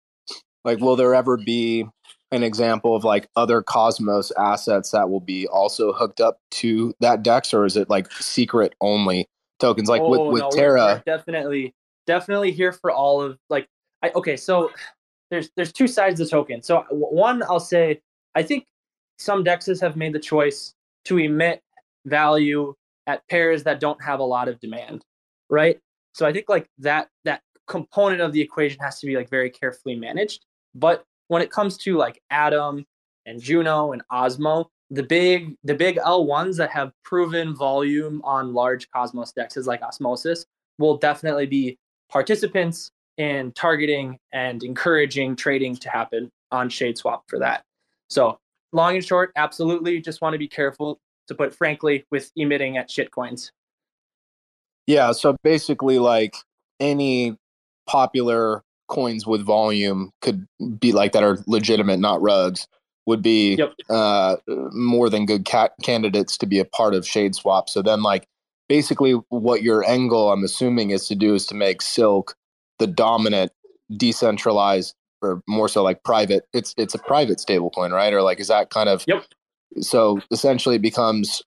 [0.63, 1.85] like will there ever be
[2.31, 7.21] an example of like other cosmos assets that will be also hooked up to that
[7.21, 9.27] dex or is it like secret only
[9.63, 11.03] tokens like with, oh, with Oh, we're- terra.
[11.05, 11.73] definitely
[12.05, 13.67] definitely here for all of like
[14.03, 14.69] I, okay so
[15.31, 16.61] there's there's two sides of the token.
[16.61, 18.01] So one i'll say
[18.35, 18.65] i think
[19.17, 20.73] some dexes have made the choice
[21.05, 21.61] to emit
[22.05, 22.73] value
[23.07, 25.03] at pairs that don't have a lot of demand
[25.49, 25.79] right?
[26.13, 29.49] So i think like that that component of the equation has to be like very
[29.49, 30.45] carefully managed.
[30.75, 32.85] But when it comes to like atom
[33.25, 38.89] and juno and osmo the big the big l1s that have proven volume on large
[38.91, 40.45] cosmos dexes like osmosis
[40.77, 41.77] will definitely be
[42.09, 47.63] participants in targeting and encouraging trading to happen on shade swap for that.
[48.09, 48.39] So
[48.71, 52.89] long and short absolutely just want to be careful to put frankly with emitting at
[52.89, 53.51] shitcoins
[54.87, 56.35] Yeah, so basically, like
[56.79, 57.37] any
[57.87, 60.45] popular coins with volume could
[60.79, 62.67] be like that are legitimate, not rugs,
[63.05, 63.73] would be Yep.
[63.89, 64.37] uh,
[64.73, 67.69] more than good ca- candidates to be a part of Shade Swap.
[67.69, 68.27] So then, like,
[68.69, 72.35] basically, what your end goal, I'm assuming, is to do is to make Silk
[72.79, 73.51] the dominant
[73.97, 76.43] decentralized or more so like private.
[76.53, 78.13] It's it's a private stablecoin, right?
[78.13, 79.25] Or like, is that kind of Yep.
[79.81, 81.41] So essentially, it becomes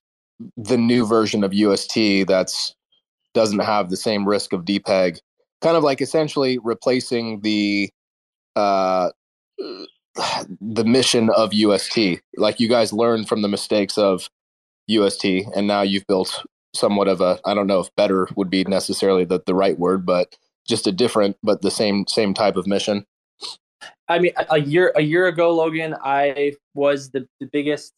[0.55, 2.75] the new version of UST that's
[3.33, 5.19] doesn't have the same risk of depeg
[5.61, 7.89] kind of like essentially replacing the
[8.55, 9.09] uh
[10.61, 11.97] the mission of ust
[12.37, 14.29] like you guys learned from the mistakes of
[14.89, 16.45] ust and now you've built
[16.75, 20.05] somewhat of a i don't know if better would be necessarily the, the right word
[20.05, 20.35] but
[20.67, 23.05] just a different but the same same type of mission
[24.07, 27.93] I mean, a- year a year ago, Logan, I was the, the biggest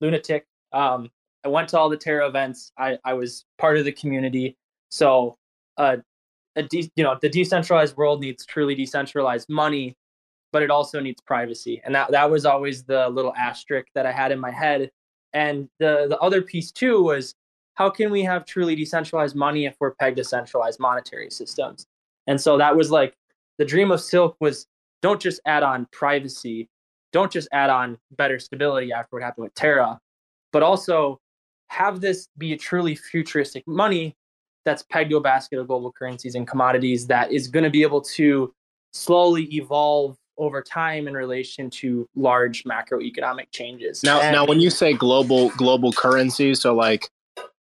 [0.00, 0.44] lunatic.
[0.72, 1.10] Um,
[1.44, 2.72] I went to all the Terra events.
[2.78, 4.56] I, I was part of the community.
[4.90, 5.36] So,
[5.76, 5.98] uh,
[6.56, 9.94] a de- you know, the decentralized world needs truly decentralized money,
[10.52, 14.12] but it also needs privacy, and that that was always the little asterisk that I
[14.12, 14.90] had in my head.
[15.32, 17.34] And the the other piece too was
[17.74, 21.86] how can we have truly decentralized money if we're pegged to centralized monetary systems?
[22.26, 23.14] And so that was like
[23.58, 24.66] the dream of Silk was
[25.02, 26.68] don't just add on privacy,
[27.12, 30.00] don't just add on better stability after what happened with Terra,
[30.52, 31.20] but also
[31.68, 34.16] have this be a truly futuristic money
[34.64, 37.82] that's pegged to a basket of global currencies and commodities that is going to be
[37.82, 38.52] able to
[38.92, 44.02] slowly evolve over time in relation to large macroeconomic changes.
[44.02, 47.08] Now, And- now, when you say global global currencies, so like,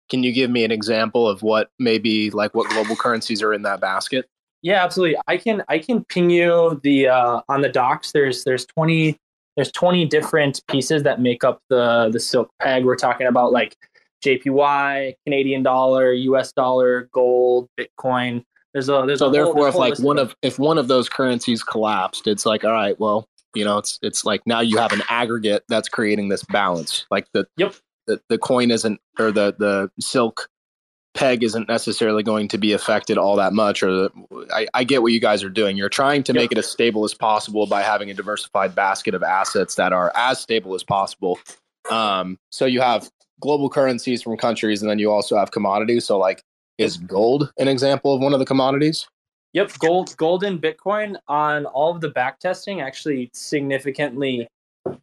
[0.10, 3.62] can you give me an example of what maybe like what global currencies are in
[3.64, 4.26] that basket?
[4.62, 5.18] Yeah, absolutely.
[5.28, 8.12] I can I can ping you the uh, on the docs.
[8.12, 9.18] There's there's twenty
[9.56, 12.86] there's twenty different pieces that make up the the silk peg.
[12.86, 13.76] We're talking about like
[14.24, 16.54] JPY, Canadian dollar, U.S.
[16.54, 18.44] dollar, gold, Bitcoin.
[18.74, 21.10] There's a there's So a therefore, a if like one of if one of those
[21.10, 24.92] currencies collapsed, it's like all right, well, you know, it's it's like now you have
[24.94, 27.06] an aggregate that's creating this balance.
[27.12, 27.76] Like the Yep.
[28.08, 30.50] the, the coin isn't or the the silk
[31.14, 35.04] peg isn't necessarily going to be affected all that much or the, I, I get
[35.04, 36.42] what you guys are doing you're trying to Yep.
[36.42, 40.12] make it as stable as possible by having a diversified basket of assets that are
[40.16, 41.38] as stable as possible
[41.92, 46.18] um, so you have global currencies from countries and then you also have commodities so
[46.18, 46.42] like
[46.78, 49.08] is gold an example of one of the commodities
[49.54, 54.48] Yep, gold, gold and Bitcoin on all of the back testing actually significantly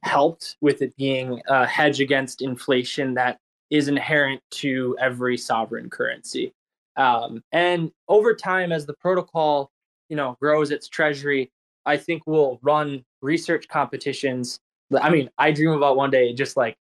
[0.02, 3.38] helped with it being a hedge against inflation that
[3.70, 6.52] is inherent to every sovereign currency.
[6.96, 9.70] Um, and over time, as the protocol,
[10.08, 11.52] you know, grows its treasury,
[11.86, 14.58] I think we'll run research competitions.
[15.00, 16.76] I mean, I dream about one day just like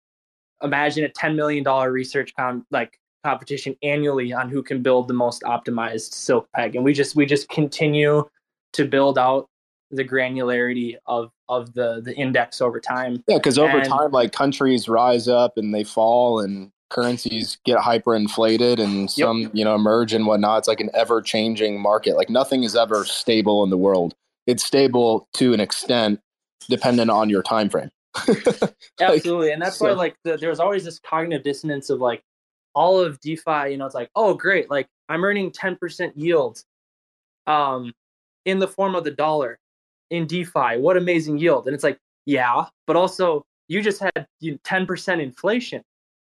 [0.63, 5.15] imagine a ten million dollar research com like competition annually on who can build the
[5.15, 6.77] most optimized silk peg.
[6.77, 8.25] And we just we just continue
[8.75, 9.49] to build out
[9.91, 13.23] the granularity of of the the index over time.
[13.27, 17.79] Yeah because over And- time like countries rise up and they fall and currencies get
[17.79, 20.61] hyperinflated and some you know emerge and whatnot.
[20.61, 22.17] It's like an ever changing market.
[22.17, 24.15] Like nothing is ever stable in the world.
[24.47, 26.21] It's stable to an extent
[26.69, 27.91] dependent on your time frame
[29.01, 29.53] absolutely.
[29.53, 32.23] And that's why like the, there's always this cognitive dissonance of like
[32.75, 36.63] all of defi you know it's like oh great like i'm earning 10% yield
[37.47, 37.93] um
[38.45, 39.59] in the form of the dollar
[40.11, 40.79] in defi.
[40.79, 41.67] What amazing yield.
[41.67, 45.83] And it's like yeah but also you just had you know, 10% inflation.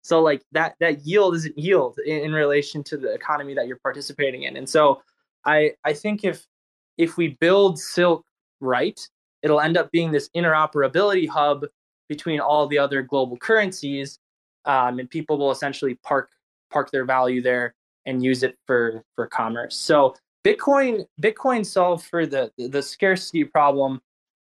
[0.02, 3.80] So like that that yield isn't yield in, in relation to the economy that you're
[3.80, 4.58] participating in.
[4.58, 5.02] And so
[5.46, 6.46] i i think if
[6.98, 8.24] if we build silk
[8.62, 9.00] right
[9.42, 11.66] it'll end up being this interoperability hub
[12.08, 14.20] between all the other global currencies
[14.66, 16.30] um, and people will essentially park
[16.72, 22.26] park their value there and use it for for commerce so bitcoin bitcoin solved for
[22.26, 24.02] the the scarcity problem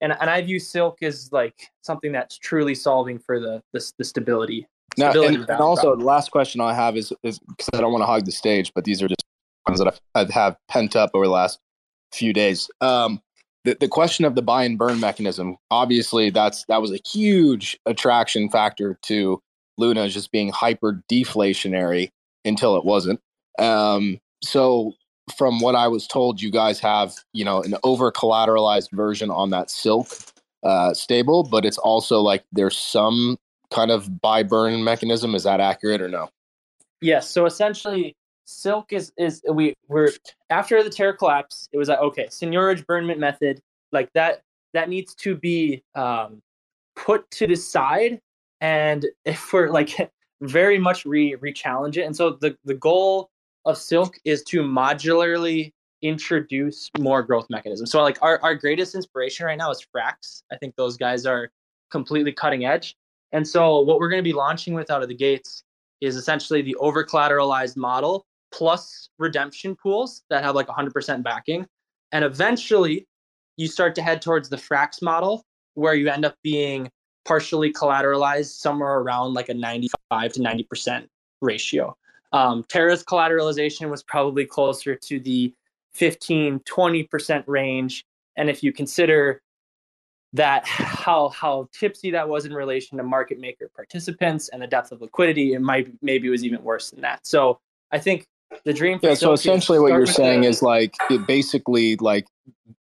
[0.02, 4.04] and and i view silk as like something that's truly solving for the the, the
[4.04, 6.00] stability Now, stability and, and also, problem.
[6.00, 8.72] the last question I have is is because I don't want to hog the stage,
[8.74, 9.24] but these are just
[9.68, 11.60] ones that I've, I've have pent up over the last
[12.12, 12.70] few days.
[12.82, 13.22] Um,
[13.66, 17.78] the, the question of the buy and burn mechanism, obviously, that's that was a huge
[17.86, 19.42] attraction factor to
[19.80, 22.12] Luna is just being hyper deflationary
[22.46, 23.20] until it wasn't.
[23.58, 24.94] Um, so,
[25.36, 29.50] from what I was told, you guys have you know an over collateralized version on
[29.52, 30.08] that silk
[30.64, 33.38] uh, stable, but it's also like there's some
[33.72, 35.36] kind of buy burn mechanism.
[35.36, 36.30] Is that accurate or no?
[37.02, 37.30] Yes.
[37.30, 38.16] So essentially,
[38.46, 40.12] silk is is we were
[40.50, 41.70] after the Terra collapse.
[41.72, 43.62] It was like okay, seigniorage burnment method
[43.92, 44.42] like that
[44.74, 46.42] that needs to be um,
[46.96, 48.22] put to the side,
[48.62, 52.04] and if we're like very much re re challenge it.
[52.04, 53.30] And so the the goal
[53.66, 57.92] of silk is to modularly introduce more growth mechanisms.
[57.92, 60.44] So like our, our greatest inspiration right now is Frax.
[60.52, 61.52] I think those guys are
[61.92, 62.96] completely cutting edge.
[63.32, 65.64] And so what we're going to be launching with out of the gates
[66.02, 71.66] is essentially the over collateralized model plus redemption pools that have like 100% backing.
[72.12, 73.06] And eventually
[73.58, 75.44] you start to head towards the Frax model
[75.74, 76.90] where you end up being
[77.30, 81.08] partially collateralized somewhere around like a 95 to 90%
[81.42, 81.96] ratio.
[82.34, 85.54] Um, Terra's collateralization was probably closer to the
[85.94, 88.04] 15, 20% range.
[88.36, 89.44] And if you consider
[90.34, 94.92] that how how tipsy that was in relation to market maker participants and the depth
[94.92, 97.28] of liquidity, it might maybe was even worse than that.
[97.28, 97.60] So
[97.92, 98.26] I think
[98.66, 99.00] the dream.
[99.00, 99.14] for Yeah.
[99.14, 102.26] So essentially, what you're saying is like it basically like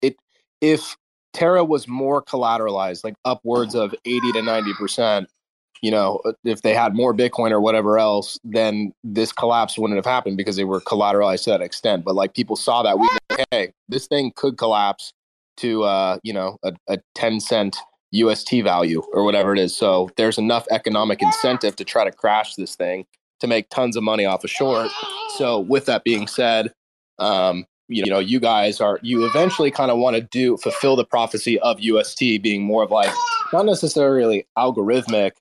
[0.01, 0.17] it
[0.61, 0.97] if
[1.33, 5.29] Terra was more collateralized, like upwards of eighty to ninety percent.
[5.81, 10.07] You know, if they had more Bitcoin or whatever else, then this collapse wouldn't have
[10.07, 12.05] happened because they were collateralized to that extent.
[12.05, 13.09] But like people saw that we,
[13.51, 15.13] hey, this thing could collapse
[15.59, 17.77] to uh, you know a, a ten cent
[18.13, 19.75] UST value or whatever it is.
[19.75, 23.07] So there's enough economic incentive to try to crash this thing
[23.41, 24.91] to make tons of money off a short.
[25.37, 26.73] So with that being said,
[27.19, 31.05] um, you know, you guys are you eventually kind of want to do fulfill the
[31.05, 33.13] prophecy of UST being more of like
[33.53, 35.33] not necessarily algorithmic,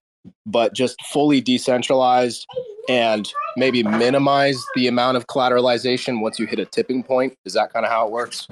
[0.45, 2.45] but just fully decentralized
[2.89, 7.37] and maybe minimize the amount of collateralization once you hit a tipping point.
[7.45, 8.47] Is that kind of how it works?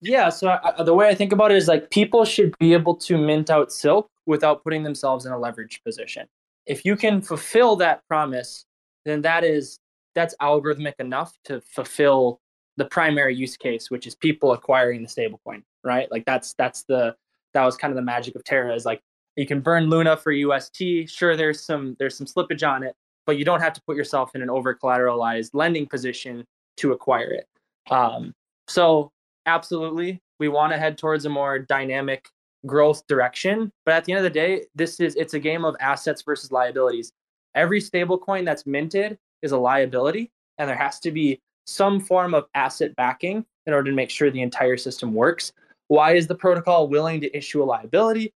[0.00, 0.28] Yeah.
[0.28, 3.18] So I, the way I think about it is like people should be able to
[3.18, 6.26] mint out silk without putting themselves in a leverage position.
[6.66, 8.64] If you can fulfill that promise,
[9.04, 9.78] then that is
[10.14, 12.40] that's algorithmic enough to fulfill
[12.78, 16.10] the primary use case, which is people acquiring the stablecoin, right?
[16.10, 17.14] Like that's that's the
[17.52, 19.02] that was kind of the magic of Terra is like
[19.36, 21.08] you can burn Luna for UST.
[21.08, 22.94] Sure, there's some there's some slippage on it,
[23.26, 26.44] but you don't have to put yourself in an over collateralized lending position
[26.76, 27.46] to acquire it.
[27.90, 28.32] Um,
[28.68, 29.10] so
[29.46, 32.28] absolutely, we want to head towards a more dynamic
[32.64, 33.72] growth direction.
[33.84, 36.52] But at the end of the day, this is it's a game of assets versus
[36.52, 37.12] liabilities.
[37.56, 42.46] Every stablecoin that's minted is a liability, and there has to be some form of
[42.54, 45.52] asset backing in order to make sure the entire system works.
[45.88, 48.32] Why is the protocol willing to issue a liability?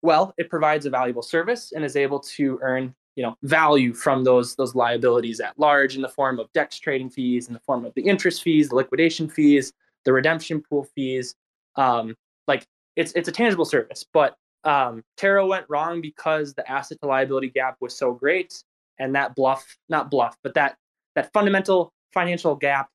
[0.00, 4.24] Well, it provides a valuable service and is able to earn you know value from
[4.24, 7.84] those those liabilities at large in the form of dex trading fees in the form
[7.84, 9.74] of the interest fees the liquidation fees
[10.06, 11.34] the redemption pool fees
[11.76, 12.16] um,
[12.48, 12.66] like
[12.96, 17.50] it's it's a tangible service but um, Terra went wrong because the asset to liability
[17.50, 18.64] gap was so great
[18.98, 20.76] and that bluff not bluff but that
[21.14, 22.88] that fundamental financial gap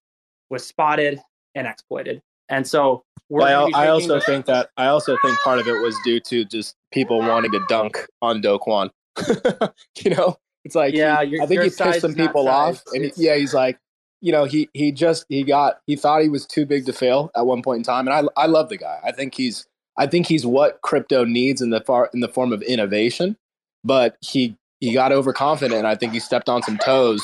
[0.49, 1.21] was spotted
[1.55, 2.21] and exploited.
[2.49, 5.97] And so well, I, I also think that I also think part of it was
[6.05, 8.89] due to just people wanting to dunk on Do Kwon.
[10.03, 13.11] you know, it's like yeah, he, I think he pissed some people off, and he,
[13.17, 13.79] yeah, he's like,
[14.21, 17.31] you know, he he just he got he thought he was too big to fail
[17.35, 18.99] at one point in time, and I I love the guy.
[19.03, 22.53] I think he's I think he's what crypto needs in the far in the form
[22.53, 23.35] of innovation,
[23.83, 25.77] but he he got overconfident.
[25.77, 27.21] And I think he stepped on some toes,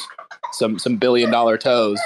[0.53, 1.99] some some billion dollar toes,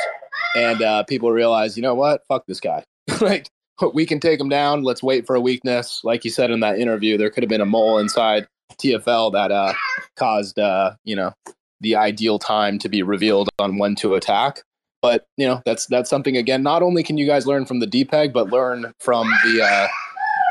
[0.56, 2.84] and uh, people realize, you know what, fuck this guy.
[3.22, 3.50] like
[3.94, 4.84] we can take him down.
[4.84, 6.02] Let's wait for a weakness.
[6.04, 9.52] Like you said in that interview, there could have been a mole inside TFL that
[9.52, 9.74] uh,
[10.16, 11.34] caused uh, you know
[11.82, 14.64] the ideal time to be revealed on when to attack.
[15.02, 16.64] But you know that's that's something again.
[16.64, 19.88] Not only can you guys learn from the depeg, but learn from the uh,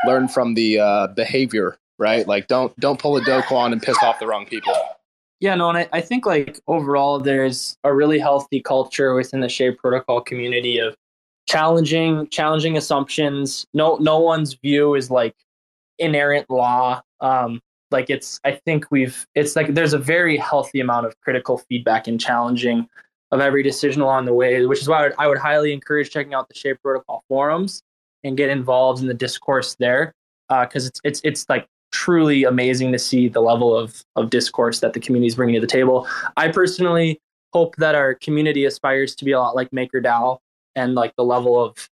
[0.07, 2.27] learn from the uh, behavior right?
[2.27, 4.73] Like don't don't pull a Do Kwon and piss off the wrong people.
[5.39, 9.49] Yeah, no, and I, I think like overall there's a really healthy culture within the
[9.49, 10.95] Shade Protocol community of
[11.47, 13.65] challenging challenging assumptions.
[13.73, 15.35] No no one's view is like
[15.99, 17.01] inerrant law.
[17.21, 17.61] Um
[17.91, 22.07] like it's I think we've it's like there's a very healthy amount of critical feedback
[22.07, 22.87] and challenging
[23.31, 26.09] of every decision along the way, which is why I would, I would highly encourage
[26.09, 27.83] checking out the Shade Protocol forums
[28.23, 30.13] and get involved in the discourse there
[30.49, 34.79] because uh, it's it's it's like truly amazing to see the level of of discourse
[34.79, 36.07] that the community is bringing to the table.
[36.35, 37.19] I personally
[37.53, 40.37] hope that our community aspires to be a lot like MakerDAO
[40.75, 41.89] and like the level of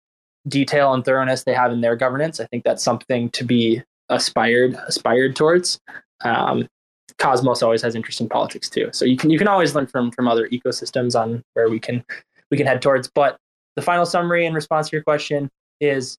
[0.47, 2.39] detail and thoroughness they have in their governance.
[2.39, 5.79] I think that's something to be aspired aspired towards.
[6.21, 6.67] Um,
[7.17, 10.27] Cosmos always has interesting politics too, so you can you can always learn from from
[10.27, 12.03] other ecosystems on where we can
[12.49, 13.09] we can head towards.
[13.13, 13.37] But
[13.75, 16.17] the final summary in response to your question is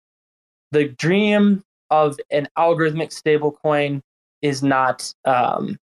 [0.71, 1.63] the dream
[1.93, 4.01] of an algorithmic stablecoin
[4.41, 5.79] is not um,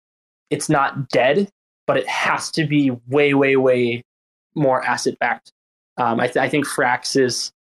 [0.49, 1.49] it's not dead,
[1.85, 4.03] but it has to be way, way, way
[4.55, 5.53] more asset backed.
[5.97, 7.51] Um, I, th- I, think Frax is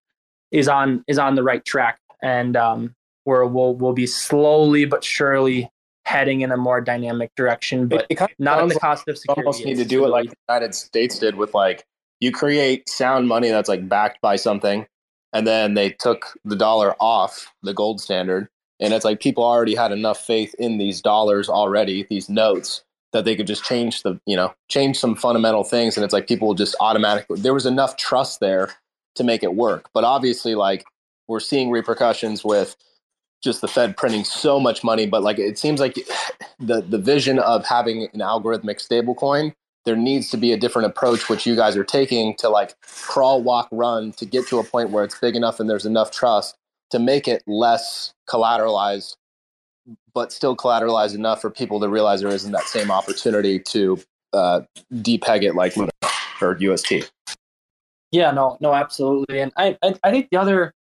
[0.51, 2.94] is on is on the right track, and um,
[3.24, 5.70] where we'll we'll be slowly but surely
[6.07, 9.42] heading in a more dynamic direction, but it, it not at the cost of security.
[9.42, 11.84] almost need to do it like the United States did with like
[12.20, 14.86] you create sound money that's like backed by something
[15.33, 18.49] and then they took the dollar off the gold standard.
[18.81, 23.24] And it's like people already had enough faith in these dollars already these notes that
[23.24, 25.97] they could just change the you know change some fundamental things.
[25.97, 28.70] And it's like people just automatically there was enough trust there
[29.16, 29.91] to make it work.
[29.93, 30.85] But obviously like
[31.26, 32.76] we're seeing repercussions with
[33.43, 35.07] just the fed printing so much money.
[35.07, 35.97] But like it seems like
[36.61, 39.55] the the vision of having an algorithmic stablecoin
[39.89, 43.43] there needs to be a different approach which you guys are taking to like crawl
[43.43, 46.59] walk run to get to a point where it's big enough and there's enough trust
[46.91, 49.16] to make it less collateralized
[50.12, 53.99] but still collateralized enough for people to realize there isn't that same opportunity to
[54.34, 54.61] uh,
[54.97, 55.91] depeg it like Luna
[56.43, 57.11] or UST.
[58.12, 59.41] Yeah, no, no, absolutely.
[59.41, 60.74] And I, I, I think the other,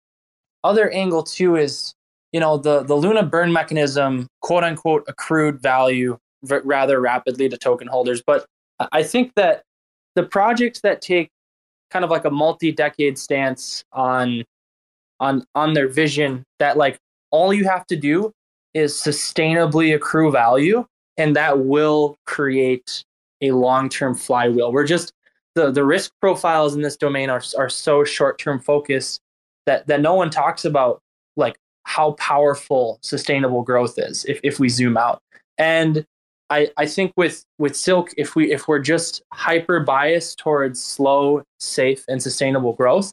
[0.64, 1.94] other angle too is,
[2.32, 7.88] you know, the the Luna burn mechanism, quote unquote, accrued value rather rapidly to token
[7.88, 8.22] holders.
[8.26, 8.44] But
[8.92, 9.62] I think that
[10.14, 11.30] the projects that take
[11.90, 14.44] kind of like a multi-decade stance on
[15.20, 16.98] on on their vision that like
[17.30, 18.32] all you have to do
[18.74, 20.84] is sustainably accrue value
[21.16, 23.04] and that will create
[23.40, 24.72] a long-term flywheel.
[24.72, 25.12] We're just
[25.54, 29.20] the the risk profiles in this domain are are so short-term focused
[29.66, 31.00] that that no one talks about
[31.36, 35.20] like how powerful sustainable growth is if if we zoom out.
[35.56, 36.04] And
[36.50, 41.42] I, I think with with silk if we if we're just hyper biased towards slow
[41.60, 43.12] safe and sustainable growth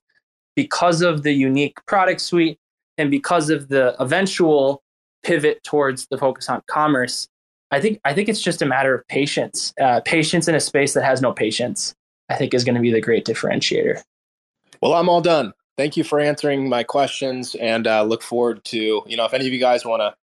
[0.56, 2.58] because of the unique product suite
[2.98, 4.82] and because of the eventual
[5.24, 7.28] pivot towards the focus on commerce
[7.72, 9.74] i think i think it's just a matter of patience.
[9.82, 11.94] Uh, patience in a space that has no patience
[12.30, 14.02] i think is going to be the great differentiator.
[14.82, 15.54] Well i'm all done.
[15.78, 19.46] Thank you for answering my questions and uh, look forward to you know if any
[19.46, 20.16] of you guys want to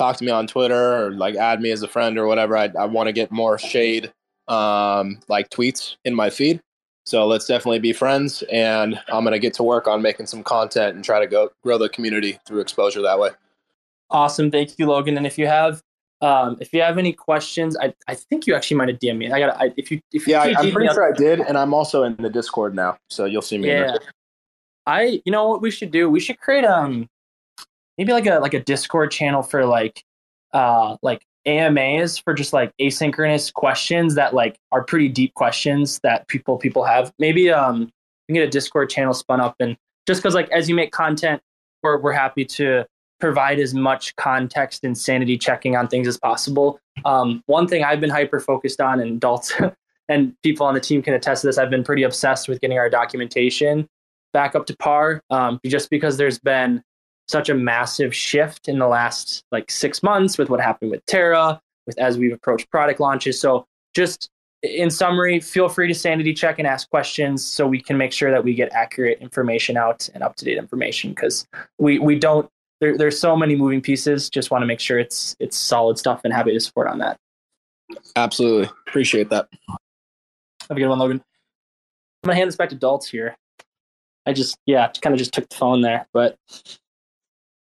[0.00, 2.56] talk to me on Twitter or like add me as a friend or whatever.
[2.56, 4.10] I, I want to get more shade
[4.48, 6.60] um, like tweets in my feed.
[7.04, 8.42] So let's definitely be friends.
[8.50, 11.50] And I'm going to get to work on making some content and try to go
[11.62, 13.30] grow the community through exposure that way.
[14.10, 14.50] Awesome.
[14.50, 15.18] Thank you, Logan.
[15.18, 15.82] And if you have,
[16.22, 19.30] um, if you have any questions, I, I think you actually might have DM me.
[19.30, 21.40] I got I, if you, if you yeah, I, am pretty sure I did.
[21.40, 22.96] And I'm also in the discord now.
[23.10, 23.68] So you'll see me.
[23.68, 23.96] Yeah.
[24.86, 26.08] I, you know what we should do?
[26.08, 27.06] We should create, um,
[28.00, 30.02] maybe like a like a Discord channel for like
[30.54, 36.26] uh like AMAs for just like asynchronous questions that like are pretty deep questions that
[36.28, 37.12] people people have.
[37.18, 39.76] Maybe um we can get a Discord channel spun up and
[40.06, 41.42] just because like as you make content,
[41.82, 42.86] we're we're happy to
[43.20, 46.80] provide as much context and sanity checking on things as possible.
[47.04, 49.74] Um, one thing I've been hyper focused on, and Daltz
[50.08, 52.78] and people on the team can attest to this, I've been pretty obsessed with getting
[52.78, 53.86] our documentation
[54.32, 55.22] back up to par.
[55.28, 56.82] Um, just because there's been
[57.30, 61.60] such a massive shift in the last like six months with what happened with Terra,
[61.86, 63.40] with as we've approached product launches.
[63.40, 64.30] So just
[64.62, 68.30] in summary, feel free to sanity check and ask questions so we can make sure
[68.30, 71.46] that we get accurate information out and up to date information because
[71.78, 72.48] we we don't
[72.80, 74.28] there, there's so many moving pieces.
[74.28, 77.18] Just want to make sure it's it's solid stuff and happy to support on that.
[78.16, 78.70] Absolutely.
[78.88, 79.48] Appreciate that.
[79.68, 81.22] Have a good one, Logan.
[82.22, 83.36] I'm gonna hand this back to Daltz here.
[84.26, 86.36] I just yeah, kind of just took the phone there, but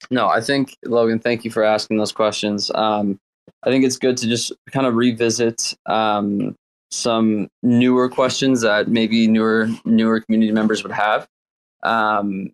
[0.09, 2.71] no, I think Logan, thank you for asking those questions.
[2.73, 3.19] Um,
[3.63, 6.55] I think it's good to just kind of revisit um,
[6.91, 11.27] some newer questions that maybe newer newer community members would have,
[11.83, 12.51] um,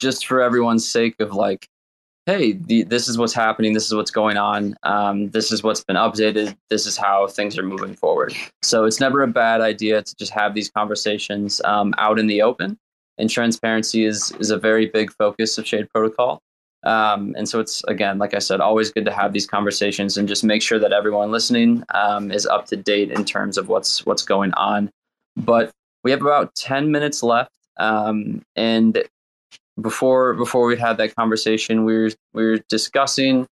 [0.00, 1.68] just for everyone's sake of like,
[2.26, 5.84] hey, the, this is what's happening, this is what's going on, um, this is what's
[5.84, 8.34] been updated, this is how things are moving forward.
[8.62, 12.42] So it's never a bad idea to just have these conversations um, out in the
[12.42, 12.78] open.
[13.18, 16.42] And transparency is is a very big focus of Shade Protocol.
[16.86, 20.28] Um, and so it's again, like I said, always good to have these conversations and
[20.28, 24.06] just make sure that everyone listening um, is up to date in terms of what's
[24.06, 24.90] what's going on.
[25.36, 25.72] But
[26.04, 29.02] we have about ten minutes left, um, and
[29.80, 33.48] before before we had that conversation, we were we were discussing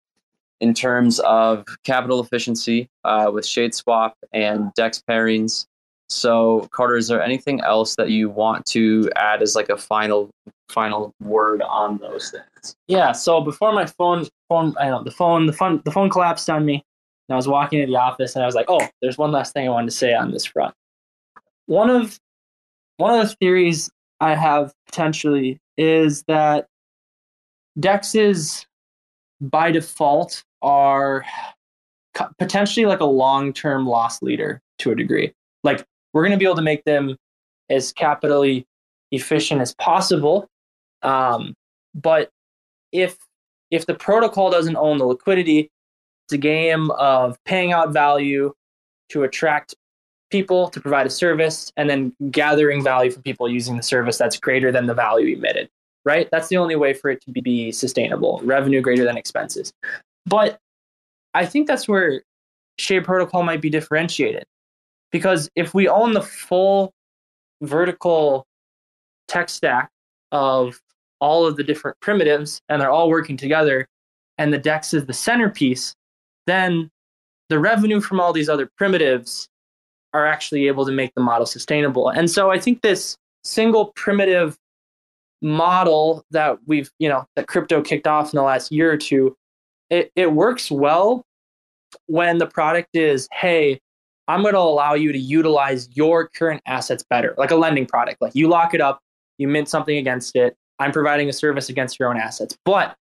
[0.61, 5.66] in terms of capital efficiency uh, with shade swap and dex pairings
[6.12, 10.30] so, Carter, is there anything else that you want to add as like a final
[10.68, 12.76] final word on those things?
[12.86, 13.12] Yeah.
[13.12, 16.64] So before my phone phone I know the phone the phone the phone collapsed on
[16.64, 19.32] me, and I was walking to the office, and I was like, oh, there's one
[19.32, 20.74] last thing I wanted to say on this front.
[21.66, 22.18] One of
[22.98, 23.90] one of the theories
[24.20, 26.66] I have potentially is that
[27.78, 28.66] dexes
[29.40, 31.24] by default are
[32.38, 35.32] potentially like a long-term loss leader to a degree.
[35.64, 37.16] Like we're going to be able to make them
[37.70, 38.66] as capitally
[39.10, 40.48] efficient as possible.
[41.02, 41.54] Um,
[41.94, 42.30] but
[42.92, 43.16] if
[43.70, 45.70] if the protocol doesn't own the liquidity,
[46.26, 48.52] it's a game of paying out value
[49.08, 49.74] to attract
[50.30, 54.38] people to provide a service and then gathering value from people using the service that's
[54.38, 55.68] greater than the value emitted
[56.04, 56.28] right?
[56.32, 59.72] That's the only way for it to be sustainable revenue greater than expenses.
[60.26, 60.58] But
[61.34, 62.22] i think that's where
[62.78, 64.44] shade protocol might be differentiated
[65.12, 66.92] because if we own the full
[67.60, 68.46] vertical
[69.28, 69.90] tech stack
[70.32, 70.80] of
[71.20, 73.86] all of the different primitives and they're all working together
[74.38, 75.94] and the dex is the centerpiece
[76.46, 76.90] then
[77.48, 79.48] the revenue from all these other primitives
[80.12, 82.08] are actually able to make the model sustainable.
[82.08, 84.56] And so i think this single primitive
[85.42, 89.36] model that we've you know that crypto kicked off in the last year or two
[89.90, 91.24] it, it works well
[92.06, 93.80] when the product is hey
[94.29, 98.23] I'm going to allow you to utilize your current assets better, like a lending product.
[98.23, 99.01] Like you lock it up,
[99.39, 100.57] you mint something against it.
[100.79, 102.57] I'm providing a service against your own assets.
[102.64, 102.97] But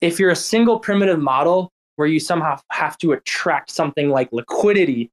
[0.00, 5.10] if you're a single primitive model where you somehow have to attract something like liquidity,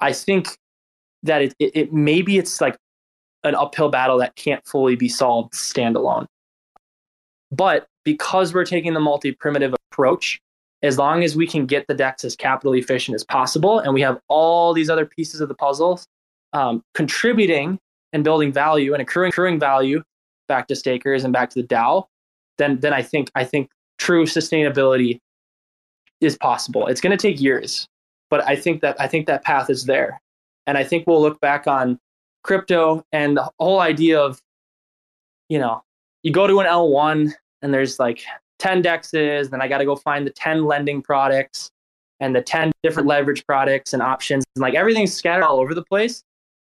[0.00, 0.56] I think
[1.22, 2.76] that it, it, it maybe it's like
[3.44, 6.26] an uphill battle that can't fully be solved standalone.
[7.50, 10.40] But because we're taking the multi primitive approach,
[10.82, 14.00] as long as we can get the dex as capital efficient as possible and we
[14.00, 16.00] have all these other pieces of the puzzle
[16.52, 17.78] um, contributing
[18.12, 20.02] and building value and accruing, accruing value
[20.48, 22.04] back to stakers and back to the DAO,
[22.58, 25.20] then then I think I think true sustainability
[26.20, 26.86] is possible.
[26.88, 27.86] It's going to take years,
[28.28, 30.20] but I think that I think that path is there,
[30.66, 31.98] and I think we'll look back on
[32.42, 34.40] crypto and the whole idea of,
[35.48, 35.82] you know,
[36.22, 38.24] you go to an L1 and there's like
[38.60, 41.70] 10 dexes, then I got to go find the 10 lending products
[42.20, 44.44] and the 10 different leverage products and options.
[44.54, 46.22] And like everything's scattered all over the place.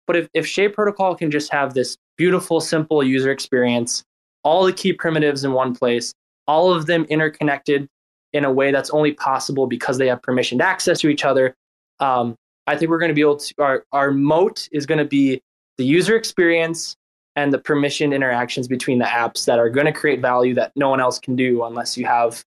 [0.06, 4.04] But if, if Shade Protocol can just have this beautiful, simple user experience,
[4.42, 6.12] all the key primitives in one place,
[6.46, 7.88] all of them interconnected
[8.32, 11.54] in a way that's only possible because they have permissioned access to each other,
[12.00, 12.34] um,
[12.66, 15.40] I think we're going to be able to, our, our moat is going to be
[15.78, 16.96] the user experience
[17.36, 20.88] and the permissioned interactions between the apps that are going to create value that no
[20.88, 22.42] one else can do unless you have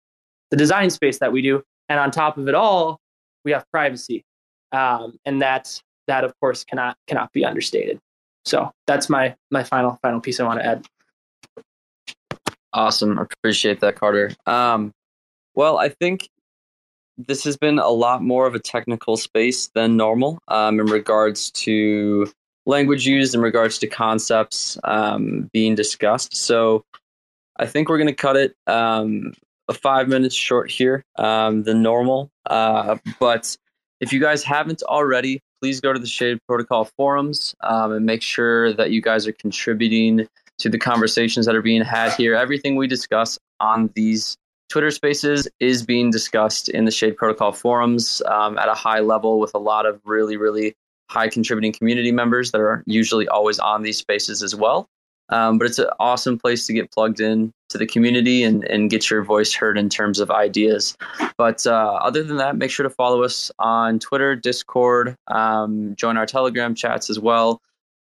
[0.50, 1.62] the design space that we do.
[1.90, 2.98] And on top of it all,
[3.44, 4.24] we have privacy,
[4.72, 7.98] um, and that that of course cannot cannot be understated.
[8.44, 10.86] So that's my my final final piece I want to add.
[12.72, 14.32] Awesome, appreciate that, Carter.
[14.46, 14.92] Um,
[15.54, 16.28] well, I think
[17.16, 21.50] this has been a lot more of a technical space than normal um, in regards
[21.52, 22.30] to
[22.68, 26.36] language used in regards to concepts um, being discussed.
[26.36, 26.84] So
[27.58, 29.32] I think we're going to cut it um,
[29.68, 32.30] a five minutes short here um, than normal.
[32.46, 33.56] Uh, but
[34.00, 38.22] if you guys haven't already, please go to the Shade Protocol forums um, and make
[38.22, 42.34] sure that you guys are contributing to the conversations that are being had here.
[42.34, 44.36] Everything we discuss on these
[44.68, 49.40] Twitter spaces is being discussed in the Shade Protocol forums um, at a high level
[49.40, 50.74] with a lot of really, really
[51.08, 54.88] high contributing community members that are usually always on these spaces as well.
[55.30, 58.88] Um, but it's an awesome place to get plugged in to the community and, and
[58.88, 60.96] get your voice heard in terms of ideas.
[61.36, 66.16] But uh, other than that, make sure to follow us on Twitter, Discord, um, join
[66.16, 67.60] our Telegram chats as well.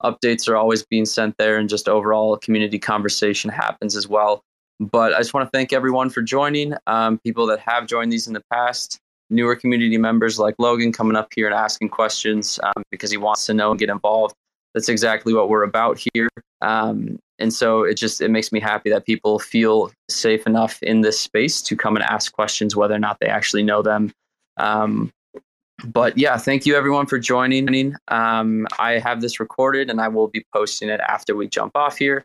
[0.03, 4.41] Updates are always being sent there, and just overall community conversation happens as well.
[4.79, 6.73] But I just want to thank everyone for joining.
[6.87, 8.99] Um, people that have joined these in the past,
[9.31, 13.45] newer community members like Logan coming up here and asking questions um, because he wants
[13.47, 14.35] to know and get involved.
[14.73, 16.29] That's exactly what we're about here.
[16.61, 21.01] Um, and so it just it makes me happy that people feel safe enough in
[21.01, 24.13] this space to come and ask questions, whether or not they actually know them.
[24.57, 25.11] Um,
[25.83, 27.95] but yeah, thank you everyone for joining.
[28.09, 31.97] Um, I have this recorded and I will be posting it after we jump off
[31.97, 32.23] here.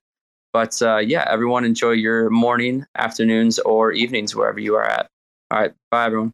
[0.52, 5.09] But uh, yeah, everyone enjoy your morning, afternoons, or evenings wherever you are at.
[5.50, 6.32] All right, bye everyone.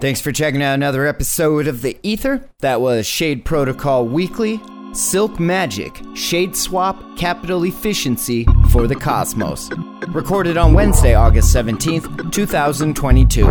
[0.00, 2.42] Thanks for checking out another episode of The Ether.
[2.60, 4.58] That was Shade Protocol Weekly,
[4.94, 9.68] Silk Magic, Shade Swap, Capital Efficiency for the Cosmos.
[10.08, 13.44] Recorded on Wednesday, August 17th, 2022.
[13.44, 13.50] For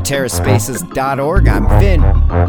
[0.00, 2.00] TerraSpaces.org, I'm Finn.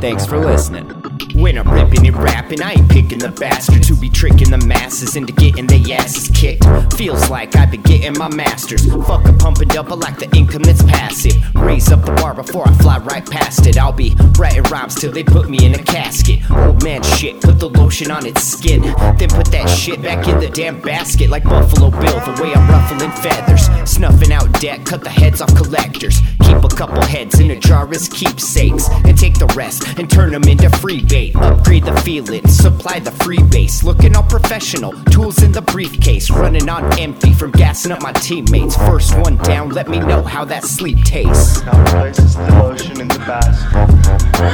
[0.01, 0.98] Thanks for listening.
[1.35, 5.15] When I'm ripping and rapping, I ain't picking the bastards who be tricking the masses
[5.15, 6.65] into getting their asses kicked.
[6.95, 8.85] Feels like I've been getting my masters.
[8.85, 11.33] Fuck a pump and I like the income that's passive.
[11.55, 13.77] Raise up the bar before I fly right past it.
[13.77, 16.39] I'll be writing rhymes till they put me in a casket.
[16.51, 18.81] Old man shit, put the lotion on its skin.
[18.81, 22.19] Then put that shit back in the damn basket like Buffalo Bill.
[22.19, 26.19] The way I'm ruffling feathers, snuffing out debt, cut the heads off collectors.
[26.43, 30.31] Keep a couple heads in a jar as keepsakes, and take the rest and turn
[30.31, 33.83] them into free Upgrade the feeling, supply the free base.
[33.83, 36.29] Looking all professional, tools in the briefcase.
[36.29, 38.75] Running on empty from gassing up my teammates.
[38.77, 41.65] First one down, let me know how that sleep tastes.
[41.65, 44.49] Now places the lotion in the basket.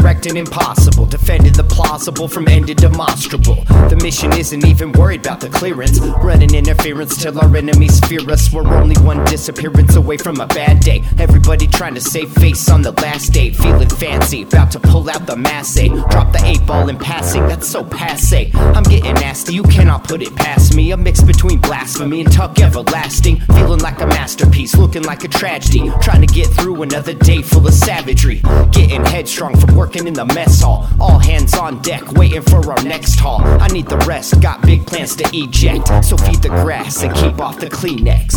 [0.00, 3.56] Precautions, directing impossible, defending the plausible from ending demonstrable.
[3.88, 8.52] The mission isn't even worried about the clearance, running interference till our enemies fear us.
[8.52, 11.02] We're only one disappearance away from a bad day.
[11.18, 15.26] Everybody trying to save face on the last day, feeling fancy, about to pull out
[15.26, 15.60] the mass.
[15.70, 18.50] Drop the eight ball in passing, that's so passe.
[18.54, 20.90] I'm getting nasty, you cannot put it past me.
[20.92, 25.90] A mix between blasphemy and tuck everlasting, feeling like a masterpiece, looking like a tragedy.
[26.02, 28.40] Trying to get through another day full of savagery.
[28.72, 30.86] Getting headstrong from working in the mess hall.
[31.00, 33.40] All hands on deck, waiting for our next haul.
[33.42, 36.04] I need the rest, got big plans to eject.
[36.04, 38.36] So feed the grass and keep off the Kleenex.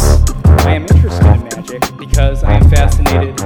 [0.65, 3.39] I am interested in magic because I am fascinated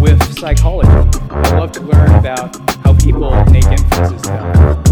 [0.00, 0.88] with psychology.
[1.28, 4.83] I love to learn about how people make inferences things,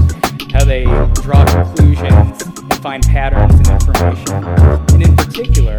[0.52, 0.84] how they
[1.22, 4.44] draw conclusions and find patterns in information.
[4.92, 5.78] And in particular,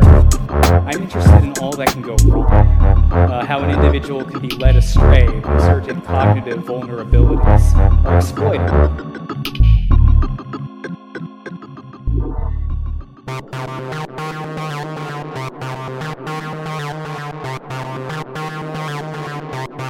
[0.88, 2.52] I'm interested in all that can go wrong.
[3.12, 8.68] Uh, how an individual can be led astray when certain cognitive vulnerabilities are exploited.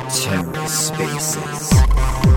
[0.09, 2.32] TerraSpaces.